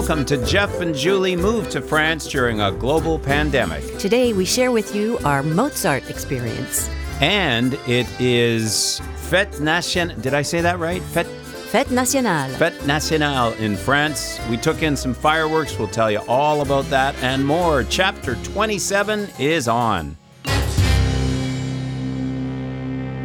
welcome 0.00 0.24
to 0.24 0.42
Jeff 0.46 0.80
and 0.80 0.94
Julie 0.94 1.36
Move 1.36 1.68
to 1.68 1.82
France 1.82 2.26
during 2.26 2.62
a 2.62 2.72
global 2.72 3.18
pandemic. 3.18 3.84
Today, 3.98 4.32
we 4.32 4.46
share 4.46 4.72
with 4.72 4.94
you 4.94 5.18
our 5.26 5.42
Mozart 5.42 6.08
experience. 6.08 6.88
And 7.20 7.74
it 7.86 8.08
is 8.18 9.02
Fête 9.28 9.60
Nationale. 9.60 10.16
Did 10.16 10.32
I 10.32 10.40
say 10.40 10.62
that 10.62 10.78
right? 10.78 11.02
Fête, 11.02 11.28
Fête 11.70 11.90
Nationale. 11.90 12.50
Fête 12.52 12.86
Nationale 12.86 13.52
in 13.58 13.76
France. 13.76 14.40
We 14.48 14.56
took 14.56 14.82
in 14.82 14.96
some 14.96 15.12
fireworks. 15.12 15.78
We'll 15.78 15.88
tell 15.88 16.10
you 16.10 16.20
all 16.26 16.62
about 16.62 16.86
that 16.86 17.14
and 17.22 17.46
more. 17.46 17.84
Chapter 17.84 18.36
27 18.36 19.28
is 19.38 19.68
on. 19.68 20.16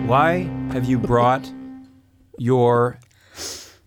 Why 0.08 0.40
have 0.74 0.84
you 0.84 1.00
brought 1.00 1.50
your 2.38 3.00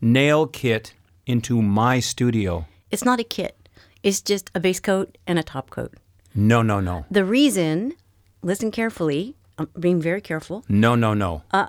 nail 0.00 0.46
kit 0.46 0.94
into 1.26 1.60
my 1.60 2.00
studio? 2.00 2.64
It's 2.90 3.04
not 3.04 3.20
a 3.20 3.24
kit, 3.24 3.68
it's 4.02 4.20
just 4.20 4.50
a 4.54 4.60
base 4.60 4.80
coat 4.80 5.18
and 5.26 5.38
a 5.38 5.42
top 5.42 5.70
coat. 5.70 5.94
No, 6.34 6.62
no, 6.62 6.80
no. 6.80 7.04
The 7.10 7.24
reason, 7.24 7.94
listen 8.42 8.70
carefully, 8.70 9.36
I'm 9.58 9.68
being 9.78 10.00
very 10.00 10.20
careful. 10.20 10.64
No, 10.68 10.94
no, 10.94 11.14
no. 11.14 11.42
Uh, 11.50 11.66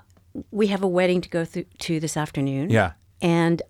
we 0.51 0.67
have 0.67 0.83
a 0.83 0.87
wedding 0.87 1.21
to 1.21 1.29
go 1.29 1.43
through 1.45 1.65
to 1.79 1.99
this 1.99 2.15
afternoon. 2.15 2.69
yeah. 2.69 2.91
And 3.21 3.61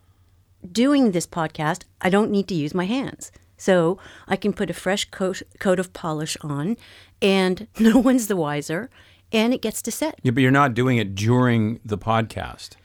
doing 0.71 1.11
this 1.11 1.25
podcast, 1.25 1.83
I 2.01 2.09
don't 2.09 2.29
need 2.29 2.47
to 2.49 2.53
use 2.53 2.73
my 2.75 2.85
hands. 2.85 3.31
So 3.57 3.97
I 4.27 4.35
can 4.35 4.53
put 4.53 4.69
a 4.69 4.73
fresh 4.73 5.05
coat, 5.05 5.41
coat 5.59 5.79
of 5.79 5.91
polish 5.93 6.37
on, 6.41 6.77
and 7.21 7.67
no 7.79 7.97
one's 7.97 8.27
the 8.27 8.35
wiser, 8.35 8.89
and 9.31 9.53
it 9.53 9.61
gets 9.61 9.81
to 9.83 9.91
set. 9.91 10.19
Yeah, 10.23 10.31
but 10.31 10.41
you're 10.41 10.51
not 10.51 10.73
doing 10.73 10.97
it 10.97 11.15
during 11.15 11.79
the 11.83 11.97
podcast. 11.97 12.75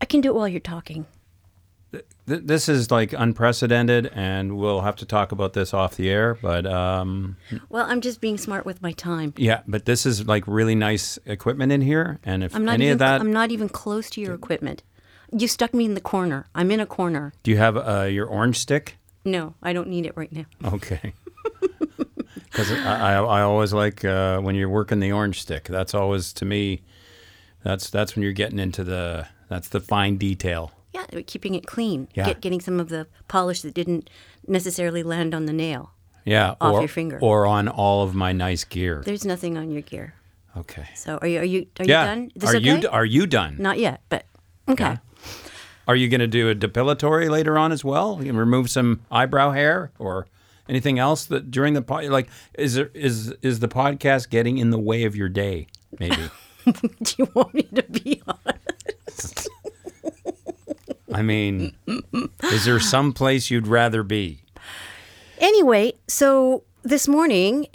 I 0.00 0.04
can 0.04 0.20
do 0.20 0.28
it 0.30 0.34
while 0.34 0.48
you're 0.48 0.60
talking. 0.60 1.06
Th- 2.26 2.42
this 2.44 2.68
is 2.68 2.90
like 2.90 3.12
unprecedented, 3.12 4.10
and 4.14 4.56
we'll 4.56 4.80
have 4.80 4.96
to 4.96 5.06
talk 5.06 5.32
about 5.32 5.52
this 5.52 5.72
off 5.72 5.96
the 5.96 6.10
air. 6.10 6.34
But 6.34 6.66
um, 6.66 7.36
Well, 7.68 7.86
I'm 7.88 8.00
just 8.00 8.20
being 8.20 8.36
smart 8.38 8.66
with 8.66 8.82
my 8.82 8.92
time. 8.92 9.32
yeah, 9.36 9.60
but 9.66 9.84
this 9.84 10.06
is 10.06 10.26
like 10.26 10.44
really 10.46 10.74
nice 10.74 11.18
equipment 11.26 11.72
in 11.72 11.80
here, 11.82 12.18
and 12.24 12.42
if 12.42 12.54
I'm 12.54 12.64
not 12.64 12.74
any 12.74 12.86
even, 12.86 12.92
of 12.94 12.98
that, 13.00 13.20
I'm 13.20 13.32
not 13.32 13.50
even 13.50 13.68
close 13.68 14.10
to 14.10 14.20
your 14.20 14.34
equipment. 14.34 14.82
You 15.32 15.48
stuck 15.48 15.74
me 15.74 15.84
in 15.84 15.94
the 15.94 16.00
corner. 16.00 16.46
I'm 16.54 16.70
in 16.70 16.80
a 16.80 16.86
corner. 16.86 17.32
do 17.42 17.50
you 17.50 17.58
have 17.58 17.76
uh, 17.76 18.02
your 18.04 18.26
orange 18.26 18.58
stick? 18.58 18.96
No, 19.24 19.54
I 19.62 19.72
don't 19.72 19.88
need 19.88 20.06
it 20.06 20.12
right 20.16 20.32
now. 20.32 20.44
Okay. 20.64 21.12
Because 22.44 22.70
I, 22.72 23.12
I, 23.12 23.12
I 23.16 23.42
always 23.42 23.74
like 23.74 24.02
uh, 24.04 24.40
when 24.40 24.54
you're 24.54 24.68
working 24.70 25.00
the 25.00 25.12
orange 25.12 25.42
stick. 25.42 25.64
That's 25.64 25.94
always 25.94 26.32
to 26.34 26.44
me. 26.46 26.82
That's 27.62 27.90
that's 27.90 28.14
when 28.16 28.22
you're 28.22 28.32
getting 28.32 28.58
into 28.58 28.82
the 28.82 29.26
that's 29.48 29.68
the 29.68 29.80
fine 29.80 30.16
detail. 30.16 30.72
Yeah, 31.12 31.20
keeping 31.26 31.54
it 31.54 31.66
clean. 31.66 32.08
Yeah. 32.14 32.26
Get, 32.26 32.40
getting 32.40 32.60
some 32.60 32.80
of 32.80 32.88
the 32.88 33.06
polish 33.28 33.62
that 33.62 33.74
didn't 33.74 34.10
necessarily 34.46 35.02
land 35.02 35.34
on 35.34 35.46
the 35.46 35.52
nail. 35.52 35.92
Yeah, 36.24 36.56
Off 36.60 36.74
or, 36.74 36.80
your 36.80 36.88
finger. 36.88 37.18
or 37.20 37.46
on 37.46 37.68
all 37.68 38.02
of 38.02 38.14
my 38.14 38.32
nice 38.32 38.64
gear. 38.64 39.02
There's 39.04 39.24
nothing 39.24 39.56
on 39.56 39.70
your 39.70 39.82
gear. 39.82 40.14
Okay. 40.56 40.86
So 40.94 41.18
are 41.18 41.28
you 41.28 41.40
are 41.40 41.44
you 41.44 41.66
are 41.78 41.84
yeah. 41.84 42.02
you 42.02 42.08
done? 42.08 42.32
Is 42.34 42.42
this 42.42 42.50
are 42.54 42.56
okay? 42.56 42.80
you 42.80 42.88
are 42.88 43.04
you 43.04 43.26
done? 43.26 43.56
Not 43.58 43.78
yet, 43.78 44.00
but 44.08 44.24
okay. 44.68 44.98
Are 45.86 45.94
you 45.94 46.08
going 46.08 46.20
to 46.20 46.26
do 46.26 46.50
a 46.50 46.54
depilatory 46.54 47.30
later 47.30 47.56
on 47.56 47.70
as 47.70 47.84
well? 47.84 48.18
You 48.18 48.26
can 48.26 48.36
remove 48.36 48.70
some 48.70 49.02
eyebrow 49.10 49.52
hair 49.52 49.92
or 50.00 50.26
anything 50.68 50.98
else 50.98 51.26
that 51.26 51.50
during 51.50 51.74
the 51.74 51.82
pod, 51.82 52.06
like 52.06 52.28
is 52.54 52.74
there 52.74 52.90
is 52.92 53.32
is 53.42 53.60
the 53.60 53.68
podcast 53.68 54.30
getting 54.30 54.58
in 54.58 54.70
the 54.70 54.78
way 54.78 55.04
of 55.04 55.14
your 55.14 55.28
day? 55.28 55.68
Maybe. 55.98 56.30
Do 56.64 57.14
you 57.18 57.28
want 57.34 57.54
me 57.54 57.62
to 57.62 57.82
be 57.84 58.20
honest? 58.26 58.35
I 61.16 61.22
mean, 61.22 61.74
is 62.42 62.66
there 62.66 62.78
some 62.78 63.12
place 63.14 63.50
you'd 63.50 63.66
rather 63.66 64.02
be? 64.02 64.42
Anyway, 65.38 65.94
so 66.06 66.62
this 66.82 67.08
morning 67.08 67.66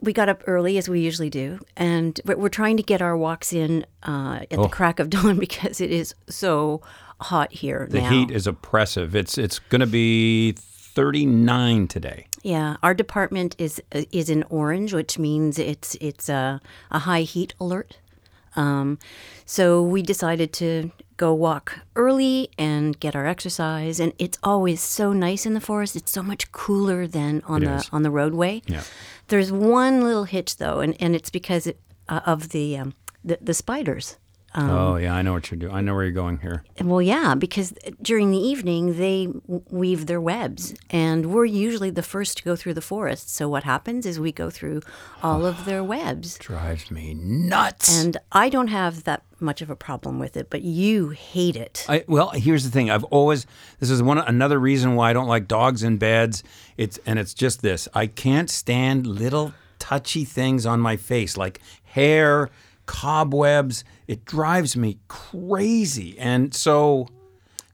we 0.00 0.12
got 0.12 0.28
up 0.28 0.42
early 0.46 0.76
as 0.76 0.86
we 0.88 1.00
usually 1.00 1.30
do, 1.30 1.58
and 1.78 2.20
we're, 2.26 2.50
trying 2.50 2.76
to 2.76 2.82
get 2.82 3.00
our 3.00 3.16
walks 3.16 3.54
in 3.54 3.86
uh, 4.06 4.40
at 4.50 4.58
Oh. 4.58 4.64
the 4.64 4.68
crack 4.68 4.98
of 5.00 5.08
dawn 5.16 5.38
because 5.38 5.80
it 5.80 5.90
is 5.90 6.14
so 6.28 6.82
hot 7.22 7.50
here 7.52 7.86
The 7.90 8.02
now. 8.02 8.10
heat 8.10 8.30
is 8.30 8.46
oppressive. 8.46 9.16
It's 9.16 9.38
it's 9.38 9.58
going 9.58 9.80
to 9.80 9.86
be 9.86 10.52
39 10.58 11.88
today. 11.88 12.26
Yeah, 12.42 12.76
our 12.82 12.92
department 12.94 13.54
is 13.58 13.80
uh, 13.94 14.02
is 14.12 14.28
in 14.28 14.42
orange, 14.50 14.92
which 14.92 15.18
means 15.18 15.58
it's 15.58 15.94
it's 16.02 16.28
a, 16.28 16.60
a 16.90 16.98
high 17.00 17.22
heat 17.22 17.54
alert. 17.58 17.96
Um, 18.56 18.98
so 19.46 19.82
we 19.82 20.02
decided 20.02 20.52
to 20.54 20.90
go 21.20 21.34
walk 21.34 21.66
early 22.04 22.48
and 22.56 22.98
get 23.04 23.14
our 23.14 23.26
exercise, 23.34 24.00
and 24.02 24.12
it's 24.18 24.38
always 24.42 24.80
so 24.80 25.12
nice 25.12 25.44
in 25.48 25.52
the 25.54 25.60
forest. 25.70 25.94
It's 26.00 26.12
so 26.18 26.22
much 26.22 26.50
cooler 26.52 27.06
than 27.06 27.42
on 27.46 27.62
It 27.62 27.66
the 27.66 27.74
is. 27.76 27.88
on 27.92 28.02
the 28.02 28.10
roadway. 28.10 28.62
Yeah. 28.66 28.82
There's 29.28 29.52
one 29.52 29.94
little 30.02 30.24
hitch 30.24 30.56
though, 30.56 30.80
and, 30.80 30.96
and 31.02 31.14
it's 31.14 31.30
because 31.30 31.66
it, 31.66 31.78
uh, 32.08 32.20
of 32.24 32.48
the, 32.54 32.66
um, 32.80 32.94
the 33.28 33.36
the 33.48 33.54
spiders. 33.54 34.16
Oh 34.54 34.94
um, 34.94 35.02
yeah, 35.02 35.14
I 35.14 35.22
know 35.22 35.32
what 35.32 35.50
you're 35.50 35.58
doing. 35.58 35.72
I 35.72 35.80
know 35.80 35.94
where 35.94 36.04
you're 36.04 36.12
going 36.12 36.38
here. 36.38 36.64
Well, 36.80 37.02
yeah, 37.02 37.34
because 37.34 37.72
during 38.02 38.30
the 38.30 38.38
evening 38.38 38.98
they 38.98 39.28
weave 39.46 40.06
their 40.06 40.20
webs, 40.20 40.74
and 40.90 41.26
we're 41.32 41.44
usually 41.44 41.90
the 41.90 42.02
first 42.02 42.38
to 42.38 42.44
go 42.44 42.56
through 42.56 42.74
the 42.74 42.80
forest. 42.80 43.34
So 43.34 43.48
what 43.48 43.64
happens 43.64 44.06
is 44.06 44.18
we 44.18 44.32
go 44.32 44.50
through 44.50 44.82
all 45.22 45.46
of 45.46 45.64
their 45.64 45.84
webs, 45.94 46.38
Drives 46.38 46.90
me 46.90 47.14
nuts. 47.14 47.96
and 48.02 48.16
I 48.32 48.48
don't 48.48 48.68
have 48.68 49.04
that 49.04 49.22
much 49.42 49.62
of 49.62 49.70
a 49.70 49.76
problem 49.76 50.18
with 50.18 50.36
it, 50.36 50.50
but 50.50 50.62
you 50.62 51.10
hate 51.10 51.56
it. 51.56 51.86
I, 51.88 52.04
well, 52.06 52.30
here's 52.30 52.64
the 52.64 52.70
thing. 52.70 52.90
I've 52.90 53.04
always 53.04 53.46
this 53.78 53.90
is 53.90 54.02
one 54.02 54.18
another 54.18 54.58
reason 54.58 54.96
why 54.96 55.10
I 55.10 55.12
don't 55.12 55.28
like 55.28 55.48
dogs 55.48 55.82
in 55.82 55.96
beds. 55.96 56.42
It's 56.76 56.98
and 57.06 57.18
it's 57.18 57.34
just 57.34 57.62
this. 57.62 57.88
I 57.94 58.06
can't 58.06 58.50
stand 58.50 59.06
little 59.06 59.54
touchy 59.78 60.24
things 60.26 60.66
on 60.66 60.78
my 60.78 60.96
face 60.96 61.36
like 61.38 61.60
hair, 61.84 62.50
cobwebs. 62.86 63.84
It 64.10 64.24
drives 64.24 64.76
me 64.76 64.98
crazy. 65.06 66.18
And 66.18 66.52
so 66.52 67.06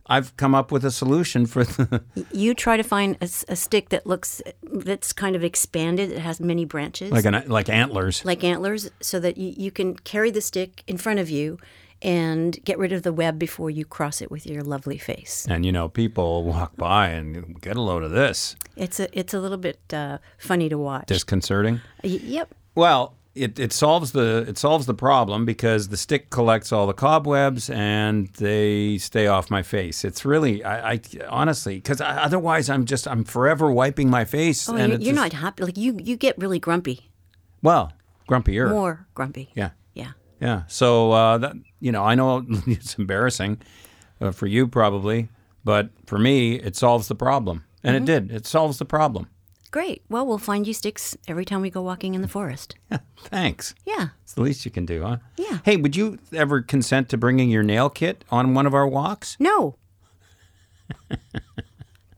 I've 0.06 0.36
come 0.36 0.54
up 0.54 0.70
with 0.70 0.84
a 0.84 0.90
solution 0.90 1.46
for 1.46 1.64
the 1.64 2.04
You 2.30 2.52
try 2.52 2.76
to 2.76 2.82
find 2.82 3.16
a 3.22 3.56
stick 3.56 3.88
that 3.88 4.06
looks 4.06 4.42
that's 4.62 5.14
kind 5.14 5.34
of 5.34 5.42
expanded. 5.42 6.12
It 6.12 6.18
has 6.18 6.38
many 6.38 6.66
branches, 6.66 7.10
like 7.10 7.24
an 7.24 7.42
like 7.46 7.70
antlers. 7.70 8.22
like 8.26 8.44
antlers, 8.44 8.90
so 9.00 9.18
that 9.20 9.38
you, 9.38 9.54
you 9.56 9.70
can 9.70 9.96
carry 9.96 10.30
the 10.30 10.42
stick 10.42 10.84
in 10.86 10.98
front 10.98 11.20
of 11.20 11.30
you 11.30 11.58
and 12.02 12.62
get 12.66 12.78
rid 12.78 12.92
of 12.92 13.02
the 13.02 13.14
web 13.14 13.38
before 13.38 13.70
you 13.70 13.86
cross 13.86 14.20
it 14.20 14.30
with 14.30 14.46
your 14.46 14.62
lovely 14.62 14.98
face. 14.98 15.46
And 15.48 15.64
you 15.64 15.72
know, 15.72 15.88
people 15.88 16.44
walk 16.44 16.76
by 16.76 17.08
and 17.08 17.58
get 17.62 17.78
a 17.78 17.80
load 17.80 18.02
of 18.02 18.10
this. 18.10 18.56
It's 18.76 19.00
a 19.00 19.08
it's 19.18 19.32
a 19.32 19.40
little 19.40 19.56
bit 19.56 19.80
uh, 19.90 20.18
funny 20.36 20.68
to 20.68 20.76
watch. 20.76 21.06
Disconcerting. 21.06 21.80
Y- 22.04 22.20
yep. 22.22 22.54
Well, 22.74 23.15
it, 23.36 23.58
it 23.58 23.72
solves 23.72 24.12
the 24.12 24.44
it 24.48 24.58
solves 24.58 24.86
the 24.86 24.94
problem 24.94 25.44
because 25.44 25.88
the 25.88 25.96
stick 25.96 26.30
collects 26.30 26.72
all 26.72 26.86
the 26.86 26.94
cobwebs 26.94 27.68
and 27.70 28.28
they 28.38 28.98
stay 28.98 29.26
off 29.26 29.50
my 29.50 29.62
face. 29.62 30.04
It's 30.04 30.24
really 30.24 30.64
I, 30.64 30.92
I 30.94 31.00
honestly 31.28 31.76
because 31.76 32.00
otherwise 32.00 32.68
I'm 32.70 32.84
just 32.84 33.06
I'm 33.06 33.24
forever 33.24 33.70
wiping 33.70 34.10
my 34.10 34.24
face 34.24 34.68
Oh, 34.68 34.74
and 34.76 34.92
you're, 34.92 35.00
you're 35.00 35.14
just- 35.14 35.22
not 35.22 35.32
happy. 35.32 35.64
Like 35.64 35.76
you, 35.76 35.98
you 36.02 36.16
get 36.16 36.36
really 36.38 36.58
grumpy. 36.58 37.10
well 37.62 37.92
grumpier. 38.28 38.70
More 38.70 39.06
grumpy. 39.14 39.50
Yeah, 39.54 39.70
Yeah. 39.94 40.12
yeah. 40.40 40.62
So 40.66 41.12
uh, 41.12 41.38
that 41.38 41.52
you 41.80 41.92
know 41.92 42.02
I 42.04 42.14
know 42.14 42.44
it's 42.66 42.94
embarrassing 42.98 43.58
uh, 44.20 44.30
for 44.32 44.46
you 44.46 44.66
probably, 44.66 45.28
but 45.64 45.90
for 46.06 46.18
me 46.18 46.56
it 46.56 46.74
solves 46.76 47.08
the 47.08 47.14
problem, 47.14 47.64
and 47.84 47.94
Mm-hmm. 47.94 48.02
it 48.02 48.06
did. 48.28 48.32
It 48.32 48.46
solves 48.46 48.78
the 48.78 48.84
problem. 48.84 49.28
Great. 49.70 50.02
Well, 50.08 50.26
we'll 50.26 50.38
find 50.38 50.66
you 50.66 50.72
sticks 50.72 51.16
every 51.28 51.44
time 51.44 51.60
we 51.60 51.70
go 51.70 51.82
walking 51.82 52.14
in 52.14 52.22
the 52.22 52.28
forest. 52.28 52.76
Yeah, 52.90 52.98
Thanks. 53.30 53.74
Yeah. 53.84 54.08
It's 54.22 54.34
the 54.34 54.42
least 54.42 54.64
you 54.64 54.70
can 54.70 54.86
do, 54.86 55.02
huh? 55.02 55.16
Yeah. 55.36 55.58
Hey, 55.64 55.76
would 55.76 55.96
you 55.96 56.18
ever 56.32 56.62
consent 56.62 57.08
to 57.08 57.16
bringing 57.16 57.50
your 57.50 57.62
nail 57.62 57.90
kit 57.90 58.24
on 58.30 58.54
one 58.54 58.66
of 58.66 58.74
our 58.74 58.86
walks? 58.86 59.36
No. 59.40 59.76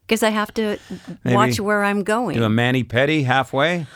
Because 0.07 0.23
I 0.23 0.31
have 0.31 0.53
to 0.55 0.79
Maybe 1.25 1.35
watch 1.35 1.61
where 1.61 1.85
I'm 1.85 2.03
going. 2.03 2.37
Do 2.37 2.45
a 2.45 2.49
mani 2.51 2.85
pedi 2.85 3.25
halfway? 3.25 3.87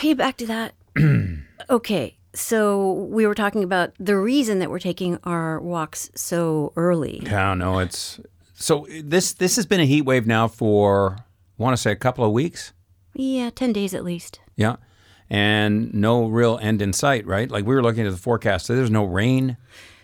Hey, 0.00 0.14
back 0.14 0.36
to 0.38 0.46
that. 0.46 0.74
okay. 1.70 2.16
So 2.34 2.92
we 2.92 3.26
were 3.26 3.34
talking 3.34 3.62
about 3.62 3.92
the 3.98 4.16
reason 4.16 4.58
that 4.58 4.70
we're 4.70 4.78
taking 4.78 5.18
our 5.24 5.60
walks 5.60 6.10
so 6.14 6.72
early. 6.76 7.22
I 7.26 7.30
don't 7.30 7.58
know. 7.58 7.78
It's 7.78 8.20
so 8.54 8.86
this 9.02 9.34
this 9.34 9.56
has 9.56 9.66
been 9.66 9.80
a 9.80 9.84
heat 9.86 10.02
wave 10.02 10.26
now 10.26 10.48
for 10.48 11.18
want 11.62 11.76
to 11.76 11.80
say 11.80 11.92
a 11.92 11.96
couple 11.96 12.24
of 12.24 12.32
weeks. 12.32 12.72
Yeah, 13.14 13.50
10 13.50 13.72
days 13.72 13.94
at 13.94 14.04
least. 14.04 14.40
Yeah. 14.56 14.76
And 15.30 15.92
no 15.94 16.26
real 16.26 16.58
end 16.60 16.82
in 16.82 16.92
sight, 16.92 17.26
right? 17.26 17.50
Like 17.50 17.64
we 17.64 17.74
were 17.74 17.82
looking 17.82 18.06
at 18.06 18.12
the 18.12 18.18
forecast, 18.18 18.66
so 18.66 18.76
there's 18.76 18.90
no 18.90 19.04
rain. 19.04 19.56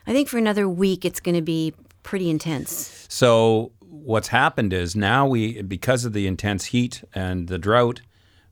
I 0.07 0.13
think 0.13 0.29
for 0.29 0.39
another 0.39 0.69
week, 0.69 1.05
it's 1.05 1.21
going 1.21 1.35
to 1.35 1.43
be 1.43 1.75
pretty 2.03 2.31
intense. 2.31 3.07
So 3.09 3.73
what's 3.81 4.29
happened 4.29 4.73
is 4.73 4.97
now 4.97 5.27
we, 5.27 5.61
because 5.63 6.07
of 6.07 6.15
the 6.15 6.27
intense 6.27 6.67
heat 6.67 7.05
and 7.15 7.49
the 7.49 7.59
drought, 7.59 8.01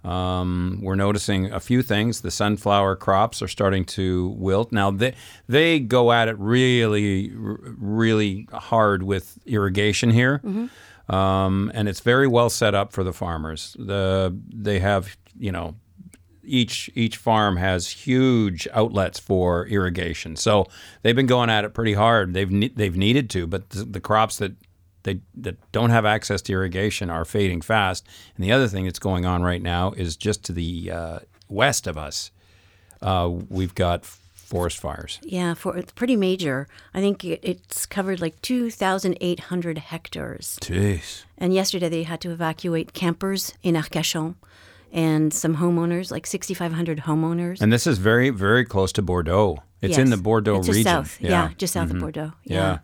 um, 0.05 0.79
we're 0.83 0.95
noticing 0.95 1.51
a 1.53 1.59
few 1.59 1.83
things. 1.83 2.21
The 2.21 2.31
sunflower 2.31 2.97
crops 2.97 3.43
are 3.43 3.49
starting 3.49 3.85
to 3.87 4.29
wilt. 4.37 4.71
Now 4.71 4.91
they 4.93 5.15
they 5.49 5.81
go 5.81 6.13
at 6.13 6.29
it 6.29 6.39
really, 6.39 7.33
really 7.35 8.47
hard 8.53 9.03
with 9.03 9.39
irrigation 9.47 10.11
here. 10.11 10.41
Um, 11.09 11.71
and 11.75 11.89
it's 11.89 12.01
very 12.01 12.27
well 12.27 12.51
set 12.51 12.75
up 12.75 12.93
for 12.93 13.05
the 13.05 13.13
farmers. 13.13 13.77
The 13.79 14.37
they 14.49 14.81
have 14.81 15.17
you 15.39 15.53
know 15.53 15.77
each 16.43 16.91
each 16.95 17.17
farm 17.17 17.57
has 17.57 17.89
huge 17.89 18.69
outlets 18.73 19.19
for 19.19 19.67
irrigation, 19.67 20.37
so 20.37 20.67
they've 21.03 21.17
been 21.17 21.27
going 21.27 21.51
at 21.51 21.65
it 21.65 21.75
pretty 21.75 21.95
hard. 21.95 22.35
They've 22.35 22.51
ne- 22.51 22.69
they've 22.75 22.97
needed 22.97 23.31
to, 23.31 23.47
but 23.47 23.71
the, 23.71 23.85
the 23.85 24.01
crops 24.01 24.39
that 24.39 24.53
they 25.07 25.21
that 25.35 25.57
don't 25.73 25.91
have 25.91 26.05
access 26.05 26.43
to 26.43 26.53
irrigation 26.53 27.09
are 27.11 27.25
fading 27.25 27.63
fast. 27.63 28.07
And 28.37 28.45
the 28.45 28.53
other 28.53 28.69
thing 28.69 28.85
that's 28.85 28.99
going 28.99 29.25
on 29.25 29.43
right 29.43 29.63
now 29.63 29.93
is 29.93 30.17
just 30.17 30.45
to 30.45 30.53
the 30.53 30.91
uh, 30.91 31.19
west 31.49 31.87
of 31.87 31.97
us, 31.97 32.31
uh, 33.01 33.31
we've 33.49 33.75
got 33.75 34.05
forest 34.47 34.79
fires. 34.79 35.19
Yeah, 35.23 35.55
for 35.55 35.77
it's 35.77 35.93
pretty 35.93 36.17
major. 36.17 36.69
I 36.95 37.01
think 37.01 37.25
it, 37.25 37.41
it's 37.43 37.85
covered 37.85 38.21
like 38.21 38.41
2,800 38.43 39.79
hectares. 39.79 40.59
Jeez. 40.63 41.25
And 41.37 41.53
yesterday 41.53 41.89
they 41.89 42.05
had 42.05 42.21
to 42.21 42.31
evacuate 42.31 42.93
campers 42.93 43.53
in 43.63 43.75
Arcachon 43.75 44.37
and 44.93 45.35
some 45.35 45.57
homeowners, 45.57 46.11
like 46.11 46.27
6,500 46.27 47.01
homeowners. 47.01 47.61
And 47.61 47.73
this 47.73 47.87
is 47.87 47.99
very, 47.99 48.31
very 48.31 48.65
close 48.65 48.93
to 48.93 49.03
Bordeaux. 49.03 49.63
It's 49.83 49.99
in 49.99 50.11
the 50.11 50.17
Bordeaux 50.17 50.59
It's 50.59 50.67
just 50.67 50.77
region. 50.77 50.93
South. 50.93 51.21
Yeah, 51.21 51.51
just 51.59 51.75
south 51.75 51.85
of 51.85 51.91
mm-hmm. 51.91 52.01
Bordeaux. 52.01 52.33
Yeah. 52.45 52.57
Yeah. 52.57 52.79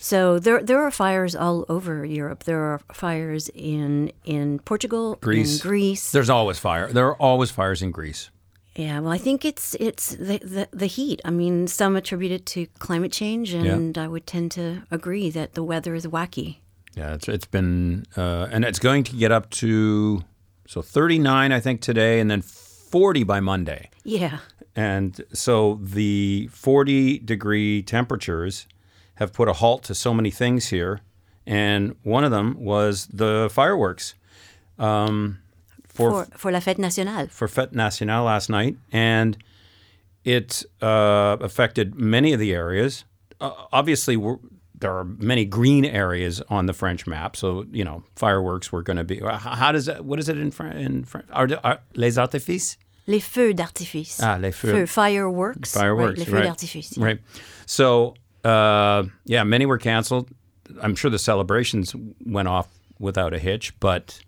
So 0.00 0.40
there 0.40 0.60
there 0.62 0.82
are 0.82 0.90
fires 0.90 1.36
all 1.36 1.64
over 1.68 2.04
Europe. 2.04 2.42
There 2.44 2.58
are 2.58 2.80
fires 2.92 3.48
in 3.54 4.10
in 4.24 4.58
Portugal, 4.60 5.16
Greece. 5.20 5.62
in 5.62 5.68
Greece. 5.68 6.10
There's 6.10 6.30
always 6.30 6.58
fire. 6.58 6.90
There 6.92 7.06
are 7.06 7.16
always 7.16 7.52
fires 7.52 7.82
in 7.82 7.92
Greece. 7.92 8.30
Yeah, 8.74 9.00
well, 9.00 9.12
I 9.12 9.18
think 9.18 9.44
it's 9.44 9.74
it's 9.74 10.14
the, 10.16 10.38
the 10.38 10.68
the 10.72 10.86
heat. 10.86 11.20
I 11.24 11.30
mean, 11.30 11.66
some 11.66 11.94
attribute 11.96 12.32
it 12.32 12.46
to 12.46 12.66
climate 12.78 13.12
change, 13.12 13.52
and 13.52 13.98
I 13.98 14.08
would 14.08 14.26
tend 14.26 14.50
to 14.52 14.82
agree 14.90 15.28
that 15.30 15.52
the 15.54 15.62
weather 15.62 15.94
is 15.94 16.06
wacky. 16.06 16.58
Yeah, 16.94 17.14
it's 17.14 17.28
it's 17.28 17.46
been 17.46 18.04
uh, 18.16 18.48
and 18.50 18.64
it's 18.64 18.78
going 18.78 19.04
to 19.04 19.16
get 19.16 19.30
up 19.32 19.50
to 19.50 20.22
so 20.66 20.80
39 20.82 21.52
I 21.52 21.60
think 21.60 21.80
today 21.80 22.20
and 22.20 22.30
then 22.30 22.42
40 22.42 23.24
by 23.24 23.40
Monday. 23.40 23.90
Yeah, 24.04 24.38
And 24.74 25.20
so 25.32 25.78
the 25.82 26.48
40 26.52 27.18
degree 27.18 27.82
temperatures 27.82 28.66
have 29.16 29.32
put 29.32 29.48
a 29.48 29.54
halt 29.54 29.84
to 29.84 29.94
so 29.94 30.12
many 30.14 30.30
things 30.30 30.68
here 30.68 31.00
and 31.46 31.96
one 32.02 32.24
of 32.24 32.30
them 32.30 32.56
was 32.58 33.06
the 33.06 33.48
fireworks 33.52 34.14
um, 34.78 35.38
for 35.94 36.24
for 36.26 36.38
for 36.38 36.50
la 36.52 36.60
fête 36.60 36.78
nationale. 36.78 37.28
for 37.28 37.48
Fête 37.48 37.72
Nationale 37.72 38.24
last 38.24 38.48
night, 38.50 38.76
and 38.92 39.36
it 40.24 40.64
uh, 40.80 41.36
affected 41.40 41.94
many 41.94 42.32
of 42.32 42.40
the 42.40 42.52
areas. 42.54 43.04
Uh, 43.40 43.50
obviously, 43.72 44.16
we're, 44.16 44.36
there 44.78 44.92
are 44.96 45.04
many 45.04 45.44
green 45.44 45.84
areas 45.84 46.40
on 46.48 46.66
the 46.66 46.72
French 46.72 47.06
map, 47.06 47.36
so 47.36 47.64
you 47.72 47.84
know 47.84 48.02
fireworks 48.16 48.70
were 48.72 48.82
going 48.82 48.96
to 48.96 49.04
be. 49.04 49.20
uh, 49.20 49.36
How 49.38 49.72
does 49.72 49.86
that? 49.86 50.04
What 50.04 50.18
is 50.18 50.28
it 50.28 50.38
in 50.38 50.50
French? 50.50 50.76
In 50.76 51.04
French? 51.04 51.26
Are, 51.32 51.48
are 51.64 51.78
les 51.94 52.18
artifices? 52.18 52.76
Les 53.08 53.18
feux 53.20 53.52
d'artifice. 53.52 54.20
Ah, 54.22 54.38
les 54.40 54.52
feux. 54.52 54.70
Feux, 54.72 54.86
fireworks. 54.86 55.74
Fireworks, 55.74 56.10
Right, 56.10 56.18
les 56.18 56.24
feux 56.24 56.36
right. 56.36 56.44
d'artifice. 56.44 56.96
yeah. 56.96 57.04
Right. 57.04 57.20
So, 57.66 58.14
uh, 58.44 59.02
yeah, 59.24 59.42
many 59.42 59.66
were 59.66 59.78
canceled. 59.78 60.28
I'm 60.80 60.94
sure 60.94 61.10
the 61.10 61.18
celebrations 61.18 61.96
went 62.24 62.46
off 62.46 62.68
without 63.00 63.34
a 63.34 63.40
hitch, 63.40 63.74
but 63.80 64.20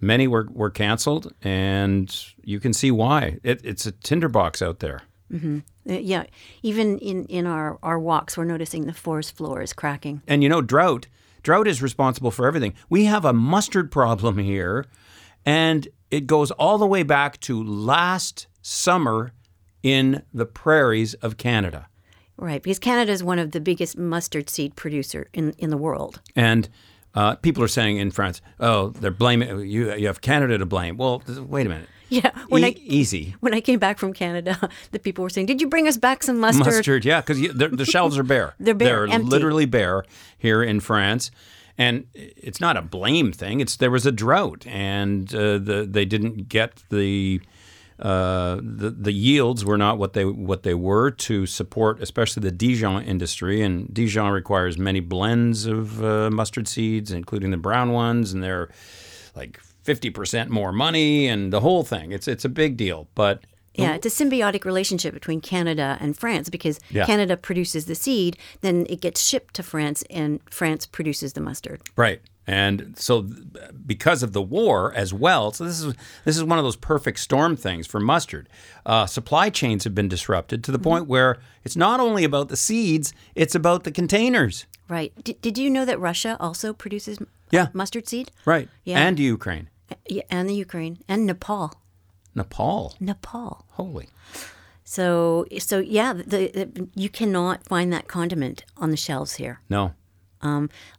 many 0.00 0.26
were, 0.28 0.48
were 0.52 0.70
canceled, 0.70 1.32
and 1.42 2.14
you 2.42 2.60
can 2.60 2.72
see 2.72 2.90
why. 2.90 3.38
It, 3.42 3.60
it's 3.64 3.86
a 3.86 3.92
tinderbox 3.92 4.62
out 4.62 4.80
there. 4.80 5.02
Uh, 5.34 5.60
yeah, 5.84 6.24
even 6.62 6.98
in 6.98 7.24
in 7.24 7.46
our 7.46 7.78
our 7.82 7.98
walks, 7.98 8.36
we're 8.36 8.44
noticing 8.44 8.86
the 8.86 8.92
forest 8.92 9.36
floor 9.36 9.60
is 9.60 9.72
cracking. 9.72 10.22
And 10.26 10.42
you 10.42 10.48
know, 10.48 10.62
drought, 10.62 11.08
drought 11.42 11.66
is 11.66 11.82
responsible 11.82 12.30
for 12.30 12.46
everything. 12.46 12.74
We 12.88 13.06
have 13.06 13.24
a 13.24 13.32
mustard 13.32 13.90
problem 13.90 14.38
here, 14.38 14.86
and 15.44 15.88
it 16.10 16.26
goes 16.26 16.50
all 16.52 16.78
the 16.78 16.86
way 16.86 17.02
back 17.02 17.40
to 17.40 17.62
last 17.62 18.46
summer 18.62 19.32
in 19.82 20.22
the 20.32 20.46
prairies 20.46 21.14
of 21.14 21.36
Canada. 21.36 21.88
Right, 22.36 22.62
because 22.62 22.78
Canada 22.78 23.12
is 23.12 23.24
one 23.24 23.38
of 23.38 23.52
the 23.52 23.60
biggest 23.60 23.96
mustard 23.96 24.48
seed 24.50 24.76
producer 24.76 25.28
in 25.32 25.52
in 25.58 25.70
the 25.70 25.76
world. 25.76 26.20
And 26.36 26.68
uh, 27.16 27.34
people 27.36 27.62
are 27.64 27.68
saying 27.68 27.96
in 27.96 28.10
France, 28.12 28.40
"Oh, 28.60 28.90
they're 28.90 29.10
blaming 29.10 29.60
you. 29.66 29.92
You 29.94 30.06
have 30.06 30.20
Canada 30.20 30.58
to 30.58 30.66
blame." 30.66 30.96
Well, 30.96 31.22
wait 31.48 31.66
a 31.66 31.70
minute. 31.70 31.88
Yeah, 32.08 32.30
when 32.50 32.62
E- 32.62 32.66
I 32.68 32.74
easy 32.84 33.34
when 33.40 33.52
I 33.52 33.60
came 33.60 33.80
back 33.80 33.98
from 33.98 34.12
Canada, 34.12 34.56
the 34.92 35.00
people 35.00 35.22
were 35.24 35.30
saying, 35.30 35.46
"Did 35.46 35.60
you 35.60 35.68
bring 35.68 35.88
us 35.88 35.96
back 35.96 36.22
some 36.22 36.38
mustard?" 36.38 36.66
mustard, 36.66 37.04
yeah, 37.04 37.20
because 37.20 37.40
the, 37.40 37.84
shelves 37.88 38.16
are 38.16 38.22
bare. 38.22 38.54
They're 38.60 38.74
bare, 38.74 39.06
They're 39.06 39.14
empty. 39.16 39.28
literally 39.28 39.66
bare 39.66 40.04
here 40.38 40.62
in 40.62 40.78
France, 40.78 41.32
and 41.76 42.06
it's 42.14 42.60
not 42.60 42.76
a 42.76 42.82
blame 42.82 43.32
thing. 43.32 43.58
It's 43.60 43.76
there 43.76 43.90
was 43.90 44.06
a 44.06 44.12
drought, 44.12 44.64
and 44.68 45.34
uh, 45.34 45.58
the 45.58 45.86
they 45.90 46.04
didn't 46.04 46.48
get 46.48 46.84
the. 46.90 47.40
Uh, 47.98 48.56
the 48.62 48.90
the 48.90 49.12
yields 49.12 49.64
were 49.64 49.78
not 49.78 49.96
what 49.98 50.12
they 50.12 50.24
what 50.24 50.62
they 50.62 50.74
were 50.74 51.10
to 51.10 51.46
support, 51.46 52.00
especially 52.02 52.42
the 52.42 52.50
Dijon 52.52 53.02
industry. 53.04 53.62
And 53.62 53.92
Dijon 53.92 54.30
requires 54.32 54.76
many 54.76 55.00
blends 55.00 55.66
of 55.66 56.04
uh, 56.04 56.30
mustard 56.30 56.68
seeds, 56.68 57.10
including 57.10 57.50
the 57.52 57.56
brown 57.56 57.92
ones, 57.92 58.32
and 58.32 58.42
they're 58.42 58.68
like 59.34 59.58
fifty 59.82 60.10
percent 60.10 60.50
more 60.50 60.72
money, 60.72 61.26
and 61.26 61.52
the 61.52 61.60
whole 61.60 61.84
thing. 61.84 62.12
It's 62.12 62.28
it's 62.28 62.44
a 62.44 62.50
big 62.50 62.76
deal, 62.76 63.08
but 63.14 63.44
Yeah, 63.74 63.94
it's 63.94 64.06
a 64.06 64.24
symbiotic 64.24 64.64
relationship 64.64 65.12
between 65.14 65.40
Canada 65.40 65.96
and 66.00 66.16
France 66.16 66.50
because 66.50 66.80
Yeah. 66.90 67.06
Canada 67.06 67.36
produces 67.36 67.84
the 67.86 67.94
seed, 67.94 68.36
then 68.60 68.86
it 68.88 69.00
gets 69.00 69.20
shipped 69.22 69.54
to 69.54 69.62
France, 69.62 70.02
and 70.10 70.40
France 70.50 70.86
produces 70.86 71.32
the 71.32 71.40
mustard. 71.40 71.80
Right. 71.96 72.20
And 72.46 72.96
so 72.96 73.28
because 73.84 74.22
of 74.22 74.32
the 74.32 74.42
war 74.42 74.92
as 74.94 75.12
well, 75.12 75.52
so 75.52 75.64
this 75.64 75.80
is 75.82 75.94
this 76.24 76.36
is 76.36 76.44
one 76.44 76.58
of 76.58 76.64
those 76.64 76.76
perfect 76.76 77.18
storm 77.18 77.56
things 77.56 77.86
for 77.86 77.98
mustard. 77.98 78.48
Uh, 78.84 79.06
supply 79.06 79.50
chains 79.50 79.82
have 79.84 79.94
been 79.94 80.08
disrupted 80.08 80.62
to 80.64 80.70
the 80.72 80.78
point 80.78 81.06
where 81.08 81.38
it's 81.64 81.74
not 81.76 81.98
only 81.98 82.22
about 82.22 82.48
the 82.48 82.56
seeds, 82.56 83.12
it's 83.34 83.54
about 83.56 83.82
the 83.84 83.90
containers. 83.90 84.66
Right. 84.88 85.12
D- 85.24 85.36
did 85.42 85.58
you 85.58 85.68
know 85.68 85.84
that 85.84 85.98
Russia 85.98 86.36
also 86.38 86.72
produces 86.72 87.20
uh, 87.20 87.24
Yeah. 87.50 87.66
mustard 87.72 88.08
seed? 88.08 88.30
Right. 88.44 88.68
Yeah. 88.84 88.98
And 89.04 89.18
Ukraine. 89.18 89.68
Yeah, 90.08 90.22
and 90.30 90.48
the 90.48 90.54
Ukraine 90.54 90.98
and 91.08 91.26
Nepal. 91.26 91.74
Nepal. 92.34 92.94
Nepal. 93.00 93.64
Holy. 93.70 94.08
So, 94.84 95.46
so 95.58 95.78
yeah, 95.78 96.12
the, 96.12 96.22
the, 96.54 96.88
you 96.94 97.08
cannot 97.08 97.64
find 97.66 97.92
that 97.92 98.06
condiment 98.06 98.64
on 98.76 98.90
the 98.92 98.96
shelves 98.96 99.34
here. 99.34 99.60
No. 99.68 99.94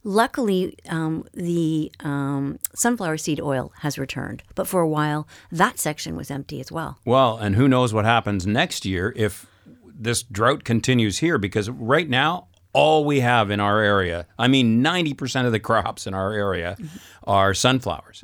Luckily, 0.04 0.76
um, 0.88 1.24
the 1.34 1.90
um, 2.00 2.58
sunflower 2.74 3.18
seed 3.18 3.40
oil 3.40 3.72
has 3.80 3.98
returned, 3.98 4.42
but 4.54 4.66
for 4.66 4.80
a 4.80 4.88
while, 4.88 5.26
that 5.50 5.78
section 5.78 6.16
was 6.16 6.30
empty 6.30 6.60
as 6.60 6.70
well. 6.70 6.98
Well, 7.04 7.36
and 7.38 7.56
who 7.56 7.68
knows 7.68 7.92
what 7.94 8.04
happens 8.04 8.46
next 8.46 8.84
year 8.84 9.12
if 9.16 9.46
this 9.98 10.22
drought 10.22 10.64
continues 10.64 11.18
here 11.18 11.38
because 11.38 11.68
right 11.70 12.08
now 12.08 12.46
all 12.72 13.04
we 13.04 13.20
have 13.20 13.50
in 13.50 13.60
our 13.60 13.80
area, 13.80 14.26
I 14.38 14.46
mean 14.48 14.82
90% 14.82 15.46
of 15.46 15.52
the 15.52 15.60
crops 15.60 16.06
in 16.06 16.14
our 16.14 16.32
area 16.32 16.76
are 17.24 17.54
sunflowers. 17.54 18.22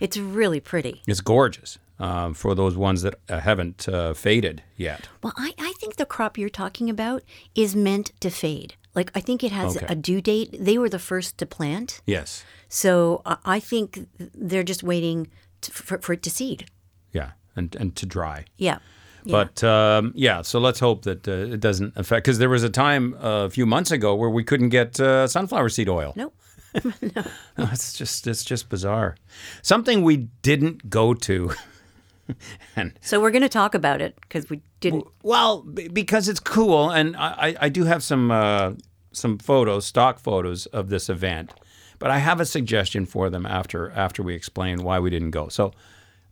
It's 0.00 0.16
really 0.16 0.60
pretty. 0.60 1.02
It's 1.06 1.20
gorgeous 1.20 1.78
um, 2.00 2.34
for 2.34 2.54
those 2.54 2.76
ones 2.76 3.02
that 3.02 3.14
uh, 3.28 3.40
haven't 3.40 3.88
uh, 3.88 4.14
faded 4.14 4.62
yet. 4.76 5.08
Well, 5.22 5.34
I, 5.36 5.52
I 5.58 5.72
think 5.78 5.96
the 5.96 6.06
crop 6.06 6.36
you're 6.36 6.48
talking 6.48 6.90
about 6.90 7.22
is 7.54 7.76
meant 7.76 8.12
to 8.20 8.30
fade. 8.30 8.74
Like, 8.94 9.10
I 9.14 9.20
think 9.20 9.42
it 9.42 9.52
has 9.52 9.76
Okay. 9.76 9.86
a 9.88 9.94
due 9.94 10.20
date. 10.20 10.56
They 10.64 10.78
were 10.78 10.88
the 10.90 10.98
first 10.98 11.38
to 11.38 11.46
plant. 11.46 12.00
Yes. 12.06 12.44
So 12.68 13.22
I 13.24 13.36
I 13.56 13.60
think 13.60 13.98
they're 14.34 14.64
just 14.68 14.82
waiting 14.82 15.28
to, 15.62 15.70
for, 15.72 15.98
for 15.98 16.12
it 16.12 16.22
to 16.22 16.30
seed. 16.30 16.64
Yeah. 17.12 17.30
And, 17.56 17.76
and 17.76 17.94
to 17.96 18.06
dry. 18.06 18.44
Yeah. 18.56 18.78
Yeah. 19.24 19.32
But 19.44 19.62
um, 19.64 20.12
yeah, 20.16 20.42
so 20.42 20.58
let's 20.58 20.80
hope 20.80 21.02
that 21.02 21.28
uh, 21.28 21.54
it 21.54 21.60
doesn't 21.60 21.92
affect. 21.96 22.24
Because 22.24 22.38
there 22.38 22.48
was 22.50 22.64
a 22.64 22.70
time 22.70 23.14
uh, 23.14 23.46
a 23.46 23.50
few 23.50 23.66
months 23.66 23.90
ago 23.92 24.14
where 24.16 24.30
we 24.30 24.42
couldn't 24.44 24.70
get 24.70 24.98
uh, 25.00 25.26
sunflower 25.28 25.68
seed 25.68 25.88
oil. 25.88 26.12
Nope. 26.16 26.34
No, 27.58 27.68
it's 27.72 27.92
just 27.98 28.26
it's 28.26 28.44
just 28.44 28.68
bizarre. 28.68 29.14
Something 29.62 30.02
we 30.02 30.16
didn't 30.42 30.88
go 30.90 31.14
to, 31.14 31.50
and 32.76 32.92
So 33.00 33.20
we're 33.20 33.30
going 33.30 33.42
to 33.42 33.48
talk 33.48 33.74
about 33.74 34.00
it 34.00 34.16
because 34.20 34.48
we 34.50 34.60
didn't. 34.80 35.06
well, 35.22 35.62
because 35.62 36.28
it's 36.28 36.40
cool, 36.40 36.90
and 36.90 37.16
I, 37.16 37.56
I- 37.60 37.68
do 37.68 37.84
have 37.84 38.02
some 38.02 38.30
uh, 38.30 38.72
some 39.12 39.38
photos, 39.38 39.86
stock 39.86 40.18
photos 40.18 40.66
of 40.66 40.88
this 40.88 41.08
event, 41.08 41.52
but 41.98 42.10
I 42.10 42.18
have 42.18 42.40
a 42.40 42.46
suggestion 42.46 43.04
for 43.06 43.28
them 43.30 43.44
after 43.46 43.90
after 43.90 44.22
we 44.22 44.34
explain 44.34 44.82
why 44.82 44.98
we 44.98 45.10
didn't 45.10 45.30
go. 45.32 45.48
So, 45.48 45.72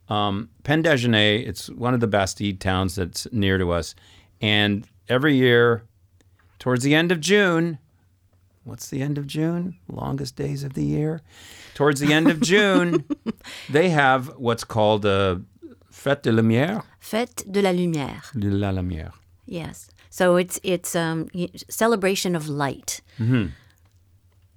um, 0.09 0.49
Penne-d'Agenais, 0.65 1.47
it's 1.47 1.69
one 1.71 1.95
of 1.95 2.01
the 2.01 2.07
Bastide 2.09 2.61
towns 2.61 2.95
that's 2.97 3.27
near 3.33 3.59
to 3.59 3.71
us, 3.73 3.95
and 4.41 4.87
every 5.09 5.35
year, 5.37 5.83
towards 6.59 6.85
the 6.85 6.95
end 6.95 7.13
of 7.13 7.21
June. 7.21 7.79
What's 8.65 8.91
the 8.91 9.01
end 9.01 9.17
of 9.19 9.27
June? 9.27 9.79
Longest 9.89 10.37
days 10.37 10.63
of 10.65 10.75
the 10.75 10.85
year. 10.85 11.23
Towards 11.75 11.99
the 11.99 12.13
end 12.13 12.29
of 12.31 12.41
June, 12.43 13.05
they 13.71 13.89
have 13.89 14.29
what's 14.37 14.65
called 14.65 15.07
a 15.07 15.41
Fête 16.01 16.23
de 16.23 16.31
Lumière. 16.31 16.83
Fête 16.99 17.45
de 17.47 17.61
la 17.61 17.73
lumière. 17.75 18.31
De 18.35 18.49
la 18.49 18.73
Lumière. 18.73 19.21
Yes. 19.45 19.91
So 20.09 20.37
it's 20.37 20.59
it's 20.63 20.97
um 20.97 21.29
celebration 21.69 22.35
of 22.35 22.49
light. 22.49 23.03
Mm-hmm. 23.19 23.49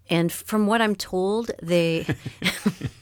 And 0.10 0.32
from 0.32 0.68
what 0.68 0.82
I'm 0.82 0.96
told, 0.96 1.52
they, 1.62 2.06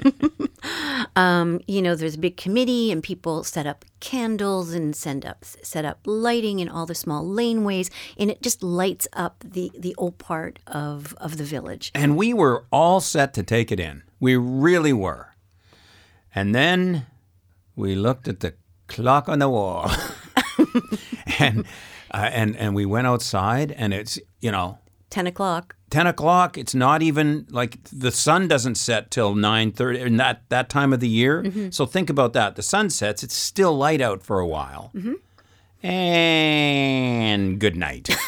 um, 1.15 1.59
you 1.67 1.81
know, 1.83 1.93
there's 1.93 2.15
a 2.15 2.19
big 2.19 2.35
committee 2.35 2.91
and 2.91 3.03
people 3.03 3.43
set 3.43 3.67
up 3.67 3.85
candles 3.99 4.73
and 4.73 4.95
send 4.95 5.23
up 5.23 5.45
set 5.45 5.85
up 5.85 5.99
lighting 6.05 6.59
in 6.59 6.67
all 6.67 6.87
the 6.87 6.95
small 6.95 7.23
laneways, 7.23 7.91
and 8.17 8.31
it 8.31 8.41
just 8.41 8.63
lights 8.63 9.07
up 9.13 9.43
the 9.45 9.71
the 9.77 9.93
old 9.99 10.17
part 10.17 10.57
of 10.65 11.13
of 11.17 11.37
the 11.37 11.43
village. 11.43 11.91
And 11.93 12.17
we 12.17 12.33
were 12.33 12.65
all 12.71 13.01
set 13.01 13.35
to 13.35 13.43
take 13.43 13.71
it 13.71 13.79
in. 13.79 14.01
We 14.19 14.35
really 14.35 14.93
were. 14.93 15.27
And 16.33 16.55
then 16.55 17.05
we 17.81 17.95
looked 17.95 18.27
at 18.27 18.39
the 18.39 18.53
clock 18.87 19.27
on 19.27 19.39
the 19.39 19.49
wall. 19.49 19.91
and 21.39 21.65
uh, 22.11 22.29
and 22.31 22.55
and 22.55 22.75
we 22.75 22.85
went 22.85 23.07
outside 23.07 23.71
and 23.71 23.93
it's, 23.93 24.19
you 24.39 24.51
know, 24.51 24.77
Ten 25.09 25.27
o'clock. 25.27 25.75
10 25.89 26.07
o'clock 26.07 26.57
it's 26.57 26.73
not 26.73 27.01
even 27.01 27.45
like 27.49 27.83
the 27.91 28.11
sun 28.11 28.47
doesn't 28.47 28.75
set 28.75 29.11
till 29.11 29.33
9.30 29.35 30.05
in 30.05 30.15
that, 30.15 30.43
that 30.47 30.69
time 30.69 30.93
of 30.93 31.01
the 31.01 31.09
year. 31.09 31.43
So 31.71 31.85
think 31.85 32.09
about 32.09 32.31
that. 32.31 32.55
The 32.55 32.61
sun 32.63 32.89
sets 32.89 33.21
it's 33.23 33.35
still 33.35 33.75
light 33.75 33.99
out 33.99 34.23
for 34.23 34.39
a 34.39 34.47
while 34.47 34.91
and 35.83 37.59
good 37.59 37.75
night 37.75 38.09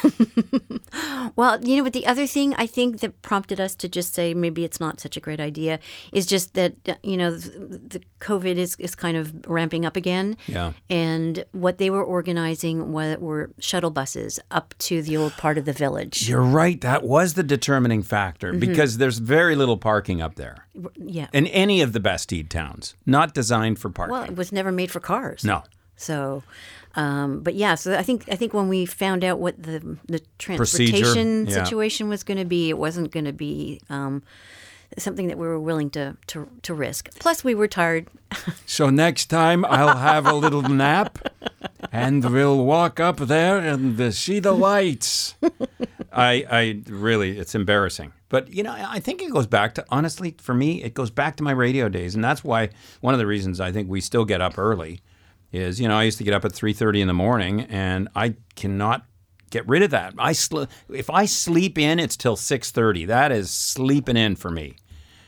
Well, 1.35 1.59
you 1.63 1.77
know, 1.77 1.83
but 1.83 1.93
the 1.93 2.05
other 2.05 2.27
thing 2.27 2.53
I 2.55 2.67
think 2.67 2.99
that 2.99 3.19
prompted 3.23 3.59
us 3.59 3.73
to 3.75 3.89
just 3.89 4.13
say 4.13 4.35
maybe 4.35 4.63
it's 4.63 4.79
not 4.79 4.99
such 4.99 5.17
a 5.17 5.19
great 5.19 5.39
idea 5.39 5.79
is 6.11 6.27
just 6.27 6.53
that 6.53 6.73
uh, 6.87 6.93
you 7.01 7.17
know 7.17 7.31
the, 7.35 7.77
the 7.79 8.01
COVID 8.19 8.57
is, 8.57 8.75
is 8.77 8.93
kind 8.93 9.17
of 9.17 9.33
ramping 9.47 9.85
up 9.85 9.95
again. 9.95 10.37
Yeah. 10.47 10.73
And 10.91 11.43
what 11.51 11.79
they 11.79 11.89
were 11.89 12.03
organizing 12.03 12.91
were, 12.93 13.17
were 13.19 13.49
shuttle 13.59 13.89
buses 13.89 14.39
up 14.51 14.75
to 14.79 15.01
the 15.01 15.17
old 15.17 15.33
part 15.33 15.57
of 15.57 15.65
the 15.65 15.73
village. 15.73 16.29
you're 16.29 16.41
right 16.41 16.79
that 16.81 17.03
was 17.03 17.33
the 17.33 17.43
determining 17.43 18.03
factor 18.03 18.53
because 18.53 18.97
there's 18.97 19.17
very 19.17 19.55
little 19.55 19.77
parking 19.77 20.21
up 20.21 20.35
there 20.35 20.67
Yeah. 20.97 21.27
in 21.33 21.47
any 21.47 21.81
of 21.81 21.93
the 21.93 21.99
Bastide 21.99 22.49
towns 22.51 22.95
not 23.07 23.33
designed 23.33 23.79
for 23.79 23.89
parking 23.89 24.13
Well, 24.13 24.23
it 24.25 24.35
was 24.35 24.51
never 24.51 24.71
made 24.71 24.91
for 24.91 24.99
cars. 24.99 25.43
no 25.43 25.63
So, 25.95 26.43
um, 26.95 27.41
but 27.41 27.55
yeah, 27.55 27.75
so 27.75 27.97
I 27.97 28.03
think 28.03 28.25
I 28.29 28.35
think 28.35 28.53
when 28.53 28.69
we 28.69 28.85
found 28.85 29.23
out 29.23 29.39
what 29.39 29.61
the 29.61 29.97
the 30.07 30.21
transportation 30.37 31.47
situation 31.49 32.09
was 32.09 32.23
going 32.23 32.37
to 32.37 32.45
be, 32.45 32.69
it 32.69 32.77
wasn't 32.77 33.11
going 33.11 33.25
to 33.25 33.33
be 33.33 33.81
um, 33.89 34.21
something 34.97 35.27
that 35.27 35.37
we 35.37 35.47
were 35.47 35.59
willing 35.59 35.89
to 35.91 36.15
to, 36.27 36.47
to 36.61 36.73
risk. 36.73 37.09
Plus, 37.19 37.43
we 37.43 37.55
were 37.55 37.67
tired. 37.67 38.07
So 38.65 38.89
next 38.89 39.27
time 39.27 39.63
I'll 39.65 39.97
have 39.97 40.25
a 40.25 40.33
little 40.33 40.63
nap 40.63 41.19
and 41.91 42.25
we'll 42.25 42.65
walk 42.65 42.99
up 42.99 43.17
there 43.17 43.59
and 43.59 44.01
uh, 44.01 44.09
see 44.09 44.39
the 44.39 44.51
lights. 44.53 45.35
I 46.11 46.43
I 46.49 46.81
really 46.87 47.37
it's 47.37 47.53
embarrassing. 47.53 48.13
But 48.29 48.51
you 48.51 48.63
know, 48.63 48.75
I 48.75 48.99
think 48.99 49.21
it 49.21 49.29
goes 49.31 49.45
back 49.45 49.75
to 49.75 49.85
honestly 49.89 50.35
for 50.39 50.55
me, 50.55 50.81
it 50.81 50.95
goes 50.95 51.11
back 51.11 51.35
to 51.35 51.43
my 51.43 51.51
radio 51.51 51.87
days 51.89 52.15
and 52.15 52.23
that's 52.23 52.43
why 52.43 52.69
one 53.01 53.13
of 53.13 53.19
the 53.19 53.27
reasons 53.27 53.59
I 53.59 53.71
think 53.71 53.87
we 53.87 54.01
still 54.01 54.25
get 54.25 54.41
up 54.41 54.57
early 54.57 55.01
is, 55.53 55.79
you 55.79 55.87
know, 55.87 55.95
I 55.95 56.03
used 56.03 56.17
to 56.17 56.23
get 56.23 56.33
up 56.33 56.43
at 56.43 56.51
3:30 56.51 57.01
in 57.01 57.07
the 57.07 57.13
morning 57.13 57.61
and 57.61 58.09
I 58.15 58.35
cannot 58.55 59.05
get 59.51 59.67
rid 59.67 59.83
of 59.83 59.91
that. 59.91 60.15
I 60.17 60.33
sl- 60.33 60.63
if 60.89 61.09
I 61.09 61.25
sleep 61.25 61.77
in, 61.77 61.99
it's 61.99 62.17
till 62.17 62.35
6:30. 62.35 63.05
That 63.05 63.31
is 63.31 63.51
sleeping 63.51 64.17
in 64.17 64.35
for 64.35 64.49
me. 64.49 64.75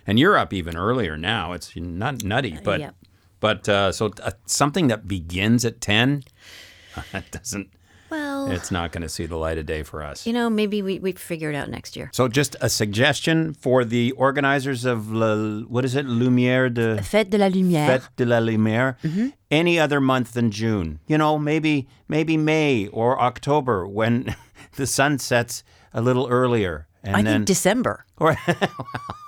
And 0.08 0.20
you're 0.20 0.38
up 0.38 0.52
even 0.52 0.76
earlier 0.76 1.16
now. 1.16 1.54
It's 1.54 1.76
not 1.76 2.24
nutty, 2.24 2.60
but 2.64 2.80
yeah. 2.80 2.92
but 3.40 3.70
uh, 3.70 3.92
so 3.92 4.12
uh, 4.22 4.32
something 4.46 4.88
that 4.88 5.08
begins 5.08 5.64
at 5.64 5.80
10 5.80 6.24
that 7.12 7.32
doesn't 7.32 7.70
Well, 8.10 8.52
it's 8.52 8.72
not 8.72 8.92
going 8.92 9.02
to 9.02 9.10
see 9.10 9.26
the 9.26 9.38
light 9.38 9.58
of 9.58 9.66
day 9.66 9.84
for 9.84 10.04
us. 10.04 10.28
you 10.28 10.34
know, 10.34 10.50
maybe 10.50 10.82
we 10.82 11.00
we 11.00 11.12
figure 11.14 11.50
it 11.50 11.56
out 11.56 11.70
next 11.70 11.96
year. 11.96 12.10
So 12.14 12.28
just 12.28 12.56
a 12.62 12.70
suggestion 12.70 13.54
for 13.54 13.84
the 13.86 14.12
organizers 14.14 14.86
of 14.86 15.12
La, 15.12 15.62
what 15.68 15.86
is 15.86 15.96
it? 15.96 16.06
Lumière 16.06 16.74
de 16.74 16.98
Fête 17.02 17.30
de 17.30 17.38
la 17.38 17.50
Lumière. 17.50 17.88
Fête 17.88 18.10
de 18.16 18.26
la 18.26 18.40
Lumière. 18.40 18.96
Mm-hmm. 19.04 19.30
Any 19.52 19.80
other 19.80 20.00
month 20.02 20.34
than 20.34 20.52
June. 20.52 21.00
You 21.08 21.18
know, 21.18 21.38
maybe 21.40 21.88
maybe 22.08 22.38
May 22.38 22.88
or 22.88 23.20
October 23.20 23.88
when 23.88 24.36
the 24.76 24.86
sun 24.88 25.20
sets 25.20 25.64
a 25.94 26.02
little 26.02 26.28
earlier 26.28 26.88
and 27.06 27.16
I 27.16 27.22
then 27.22 27.34
think 27.42 27.48
December, 27.48 28.06
or, 28.18 28.36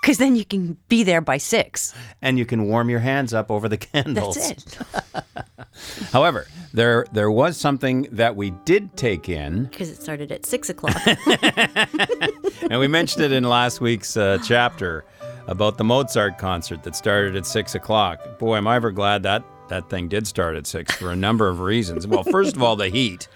because 0.02 0.18
then 0.24 0.36
you 0.36 0.46
can 0.46 0.78
be 0.90 1.04
there 1.04 1.22
by 1.22 1.38
six. 1.38 1.94
and 2.22 2.38
you 2.38 2.46
can 2.46 2.66
warm 2.68 2.90
your 2.90 3.00
hands 3.00 3.34
up 3.34 3.50
over 3.52 3.70
the 3.70 3.78
candles. 3.78 4.36
That's 4.36 4.78
it. 4.80 4.86
However, 6.12 6.48
there 6.74 7.06
there 7.12 7.30
was 7.32 7.58
something 7.58 8.08
that 8.12 8.36
we 8.36 8.52
did 8.66 8.96
take 8.98 9.30
in 9.30 9.66
Because 9.66 9.90
it 9.90 10.02
started 10.02 10.32
at 10.32 10.46
six 10.46 10.70
o'clock. 10.70 10.96
and 12.70 12.80
we 12.80 12.88
mentioned 12.88 13.24
it 13.24 13.32
in 13.32 13.44
last 13.44 13.80
week's 13.82 14.18
uh, 14.18 14.40
chapter 14.44 15.06
about 15.48 15.78
the 15.78 15.84
Mozart 15.84 16.38
concert 16.38 16.84
that 16.84 16.96
started 16.96 17.36
at 17.36 17.46
six 17.46 17.76
o'clock. 17.76 18.40
Boy, 18.40 18.58
am 18.58 18.68
I 18.68 18.76
ever 18.76 18.92
glad 18.92 19.24
that 19.24 19.44
that 19.70 19.90
thing 19.90 20.08
did 20.08 20.26
start 20.28 20.56
at 20.56 20.66
six 20.66 20.96
for 20.96 21.12
a 21.12 21.16
number 21.16 21.48
of 21.50 21.60
reasons. 21.60 22.08
Well, 22.08 22.24
first 22.24 22.56
of 22.56 22.64
all, 22.64 22.76
the 22.78 22.90
heat. 22.90 23.28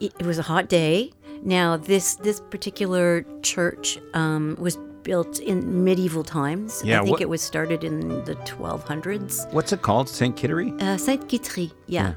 it 0.00 0.12
it 0.18 0.26
was 0.26 0.38
a 0.38 0.42
hot 0.42 0.68
day. 0.68 1.12
Now 1.42 1.76
this 1.76 2.14
this 2.16 2.40
particular 2.40 3.24
church 3.42 3.98
um, 4.14 4.56
was 4.58 4.76
built 5.02 5.40
in 5.40 5.84
medieval 5.84 6.22
times. 6.22 6.80
Yeah, 6.84 7.00
I 7.00 7.04
think 7.04 7.20
it 7.20 7.28
was 7.28 7.42
started 7.42 7.82
in 7.82 8.24
the 8.24 8.36
1200s. 8.46 9.52
What's 9.52 9.72
it 9.72 9.82
called? 9.82 10.08
Sainte-Quitterie? 10.08 10.80
Uh, 10.80 10.96
Sainte-Quitterie. 10.96 11.72
yeah. 11.88 12.14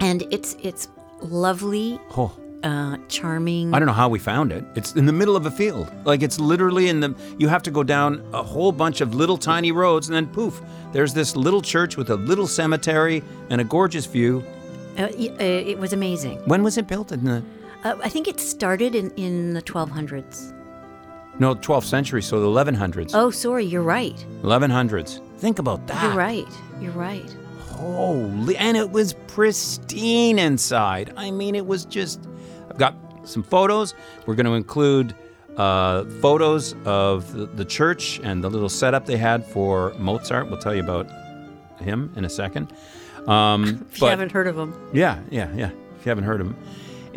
And 0.00 0.22
it's 0.30 0.56
it's 0.62 0.88
lovely, 1.20 2.00
Oh, 2.16 2.32
uh, 2.62 2.96
charming. 3.08 3.74
I 3.74 3.78
don't 3.78 3.86
know 3.86 3.92
how 3.92 4.08
we 4.08 4.18
found 4.18 4.52
it. 4.52 4.64
It's 4.74 4.94
in 4.94 5.06
the 5.06 5.12
middle 5.12 5.36
of 5.36 5.44
a 5.46 5.50
field. 5.50 5.90
Like 6.04 6.22
it's 6.22 6.40
literally 6.40 6.88
in 6.88 7.00
the. 7.00 7.14
You 7.38 7.48
have 7.48 7.62
to 7.64 7.70
go 7.70 7.82
down 7.82 8.22
a 8.32 8.42
whole 8.42 8.72
bunch 8.72 9.00
of 9.00 9.14
little 9.14 9.36
tiny 9.38 9.72
roads, 9.72 10.08
and 10.08 10.16
then 10.16 10.26
poof, 10.26 10.60
there's 10.92 11.12
this 11.14 11.36
little 11.36 11.62
church 11.62 11.96
with 11.96 12.10
a 12.10 12.16
little 12.16 12.46
cemetery 12.46 13.22
and 13.50 13.60
a 13.60 13.64
gorgeous 13.64 14.06
view. 14.06 14.42
Uh, 14.98 15.02
uh, 15.02 15.08
it 15.38 15.78
was 15.78 15.92
amazing. 15.92 16.38
When 16.46 16.62
was 16.62 16.76
it 16.78 16.86
built? 16.88 17.12
In 17.12 17.24
the 17.24 17.42
Uh, 17.84 17.96
I 18.02 18.08
think 18.08 18.26
it 18.28 18.40
started 18.40 18.94
in, 18.94 19.10
in 19.12 19.54
the 19.54 19.62
1200s. 19.62 20.52
no 21.38 21.54
12th 21.54 21.84
century, 21.84 22.22
so 22.22 22.40
the 22.40 22.46
1100s. 22.46 23.10
Oh, 23.14 23.30
sorry, 23.30 23.64
you're 23.64 23.82
right. 23.82 24.16
1100s. 24.42 25.20
Think 25.38 25.58
about 25.58 25.86
that. 25.86 26.02
You're 26.02 26.14
right. 26.14 26.48
You're 26.80 26.92
right. 26.92 27.36
Holy, 27.60 28.56
and 28.56 28.76
it 28.76 28.90
was 28.90 29.12
pristine 29.28 30.38
inside. 30.38 31.12
I 31.16 31.30
mean, 31.30 31.54
it 31.54 31.66
was 31.66 31.84
just. 31.84 32.20
I've 32.68 32.78
got 32.78 32.94
some 33.24 33.44
photos. 33.44 33.94
We're 34.26 34.34
going 34.34 34.46
to 34.46 34.54
include 34.54 35.14
uh, 35.56 36.04
photos 36.20 36.74
of 36.84 37.32
the, 37.32 37.46
the 37.46 37.64
church 37.64 38.20
and 38.24 38.42
the 38.42 38.50
little 38.50 38.68
setup 38.68 39.06
they 39.06 39.16
had 39.16 39.46
for 39.46 39.94
Mozart. 39.98 40.48
We'll 40.48 40.58
tell 40.58 40.74
you 40.74 40.82
about 40.82 41.08
him 41.80 42.12
in 42.16 42.24
a 42.24 42.28
second. 42.28 42.72
Um, 43.28 43.86
If 43.92 44.00
you 44.00 44.08
haven't 44.08 44.32
heard 44.32 44.48
of 44.48 44.58
him. 44.58 44.74
yeah, 44.92 45.20
yeah, 45.30 45.48
yeah. 45.54 45.70
If 45.98 46.04
you 46.06 46.10
haven't 46.10 46.24
heard 46.24 46.40
of 46.40 46.48
him, 46.48 46.56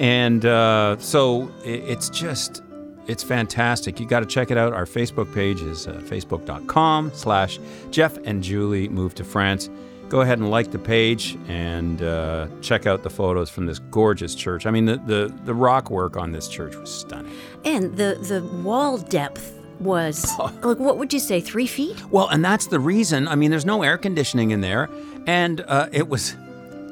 and 0.02 0.46
uh, 0.46 0.98
so 0.98 1.50
i 1.64 1.70
it's 1.70 2.10
just 2.10 2.64
it's 3.08 3.24
fantastic. 3.24 4.00
You 4.00 4.06
got 4.06 4.20
to 4.20 4.26
check 4.26 4.52
it 4.52 4.58
out. 4.58 4.74
Our 4.74 4.86
Facebook 4.86 5.34
page 5.34 5.62
is 5.62 5.88
uh, 5.88 5.94
facebook.com/slash 6.06 7.60
Jeff 7.90 8.18
and 8.26 8.44
Julie 8.44 8.90
move 8.90 9.16
to 9.16 9.24
France. 9.24 9.70
Go 10.08 10.22
ahead 10.22 10.40
and 10.40 10.52
like 10.52 10.72
the 10.72 10.80
page 10.80 11.38
and 11.48 12.02
uh, 12.02 12.48
check 12.62 12.86
out 12.86 13.02
the 13.02 13.10
photos 13.10 13.50
from 13.50 13.66
this 13.66 13.80
gorgeous 13.80 14.36
church. 14.36 14.66
I 14.66 14.72
mean, 14.72 14.86
the, 14.86 14.98
the 14.98 15.34
the 15.46 15.54
rock 15.54 15.90
work 15.90 16.16
on 16.18 16.32
this 16.32 16.48
church 16.48 16.76
was 16.76 16.94
stunning. 16.94 17.32
And 17.66 17.96
the, 17.98 18.18
the 18.22 18.44
wall 18.64 18.98
depth 18.98 19.58
was, 19.80 20.26
like, 20.40 20.80
what 20.80 20.98
would 20.98 21.12
you 21.12 21.20
say, 21.20 21.42
three 21.42 21.68
feet? 21.68 22.04
Well, 22.12 22.28
and 22.30 22.44
that's 22.46 22.68
the 22.68 22.80
reason. 22.80 23.28
I 23.28 23.36
mean, 23.36 23.52
there's 23.52 23.66
no 23.66 23.84
air 23.84 23.98
conditioning 23.98 24.52
in 24.52 24.62
there, 24.62 24.90
and 25.28 25.62
uh, 25.62 25.90
it 25.92 26.08
was 26.08 26.36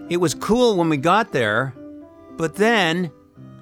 it 0.09 0.17
was 0.17 0.33
cool 0.33 0.75
when 0.75 0.89
we 0.89 0.97
got 0.97 1.31
there, 1.31 1.73
but 2.39 2.55
then 2.55 3.11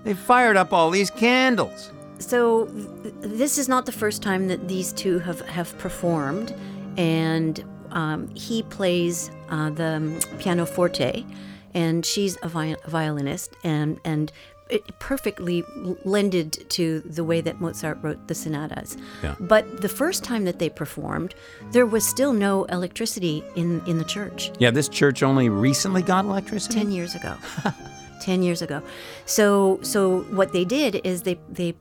they 0.03 0.13
fired 0.13 0.55
up 0.55 0.71
all 0.71 0.91
these 0.91 1.09
candles. 1.09 1.91
So 2.19 2.67
th- 2.67 3.13
this 3.21 3.57
is 3.57 3.67
not 3.67 3.87
the 3.87 3.91
first 3.91 4.21
time 4.21 4.47
that 4.49 4.67
these 4.67 4.93
two 4.93 5.17
have, 5.19 5.41
have 5.41 5.75
performed, 5.79 6.53
and 6.95 7.63
um, 7.91 8.27
he 8.35 8.61
plays 8.63 9.31
uh, 9.49 9.71
the 9.71 10.25
pianoforte, 10.39 11.25
and 11.73 12.05
she's 12.05 12.37
a 12.43 12.49
vi- 12.49 12.75
violinist, 12.87 13.55
and 13.63 13.99
and 14.05 14.31
it 14.69 14.83
perfectly 14.99 15.63
l- 15.85 15.97
lended 16.05 16.69
to 16.69 16.99
the 17.01 17.23
way 17.23 17.41
that 17.41 17.59
Mozart 17.59 17.97
wrote 18.03 18.27
the 18.27 18.35
sonatas. 18.35 18.97
Yeah. 19.23 19.35
But 19.39 19.81
the 19.81 19.89
first 19.89 20.23
time 20.23 20.45
that 20.45 20.59
they 20.59 20.69
performed, 20.69 21.33
there 21.71 21.85
was 21.85 22.05
still 22.05 22.33
no 22.33 22.65
electricity 22.65 23.43
in 23.55 23.81
in 23.87 23.97
the 23.97 24.05
church. 24.05 24.51
Yeah, 24.59 24.71
this 24.71 24.89
church 24.89 25.23
only 25.23 25.49
recently 25.49 26.03
got 26.03 26.25
electricity. 26.25 26.75
10 26.75 26.91
years 26.91 27.15
ago 27.15 27.35
10 28.27 28.43
years 28.47 28.61
ago 28.67 28.79
so 29.25 29.79
so 29.93 29.99
what 30.39 30.49
they 30.55 30.65
did 30.65 30.91
is 31.11 31.21
they 31.27 31.37
they 31.59 31.73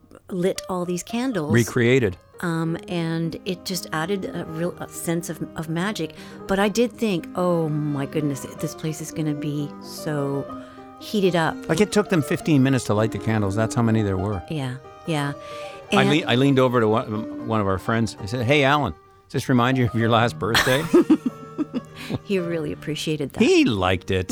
lit 0.43 0.61
all 0.69 0.83
these 0.93 1.03
candles 1.03 1.51
Recreated. 1.53 2.13
um, 2.49 2.77
and 2.87 3.29
it 3.45 3.59
just 3.71 3.85
added 4.01 4.21
a 4.39 4.43
real 4.59 4.73
a 4.79 4.87
sense 5.07 5.29
of, 5.33 5.37
of 5.59 5.67
magic 5.83 6.09
but 6.51 6.57
i 6.67 6.69
did 6.79 6.89
think 7.03 7.19
oh 7.35 7.67
my 7.69 8.05
goodness 8.13 8.39
this 8.63 8.73
place 8.81 8.99
is 9.05 9.11
going 9.17 9.29
to 9.35 9.39
be 9.51 9.69
so 9.81 10.43
heated 10.99 11.35
up 11.35 11.53
Like 11.69 11.81
it 11.87 11.91
took 11.91 12.07
them 12.09 12.21
15 12.21 12.63
minutes 12.63 12.85
to 12.85 12.93
light 12.99 13.11
the 13.11 13.19
candles. 13.29 13.53
That's 13.61 13.75
how 13.75 13.83
many 13.89 14.01
there 14.03 14.17
were. 14.17 14.41
yeah 14.49 14.73
yeah 15.05 15.33
I, 15.91 16.03
le- 16.11 16.25
I 16.33 16.35
leaned 16.43 16.59
over 16.59 16.77
to 16.81 16.87
one, 16.87 17.47
one 17.47 17.61
of 17.61 17.67
our 17.67 17.77
friends. 17.87 18.17
I 18.23 18.25
said, 18.25 18.41
"Hey, 18.51 18.63
Alan, 18.73 18.93
does 19.29 19.33
this 19.37 19.47
remind 19.47 19.77
you 19.77 19.85
of 19.85 19.95
your 20.01 20.09
last 20.19 20.33
birthday?" 20.45 20.81
He 22.29 22.39
really 22.39 22.71
appreciated 22.73 23.27
that. 23.33 23.41
he 23.43 23.63
liked 23.87 24.11
it. 24.11 24.27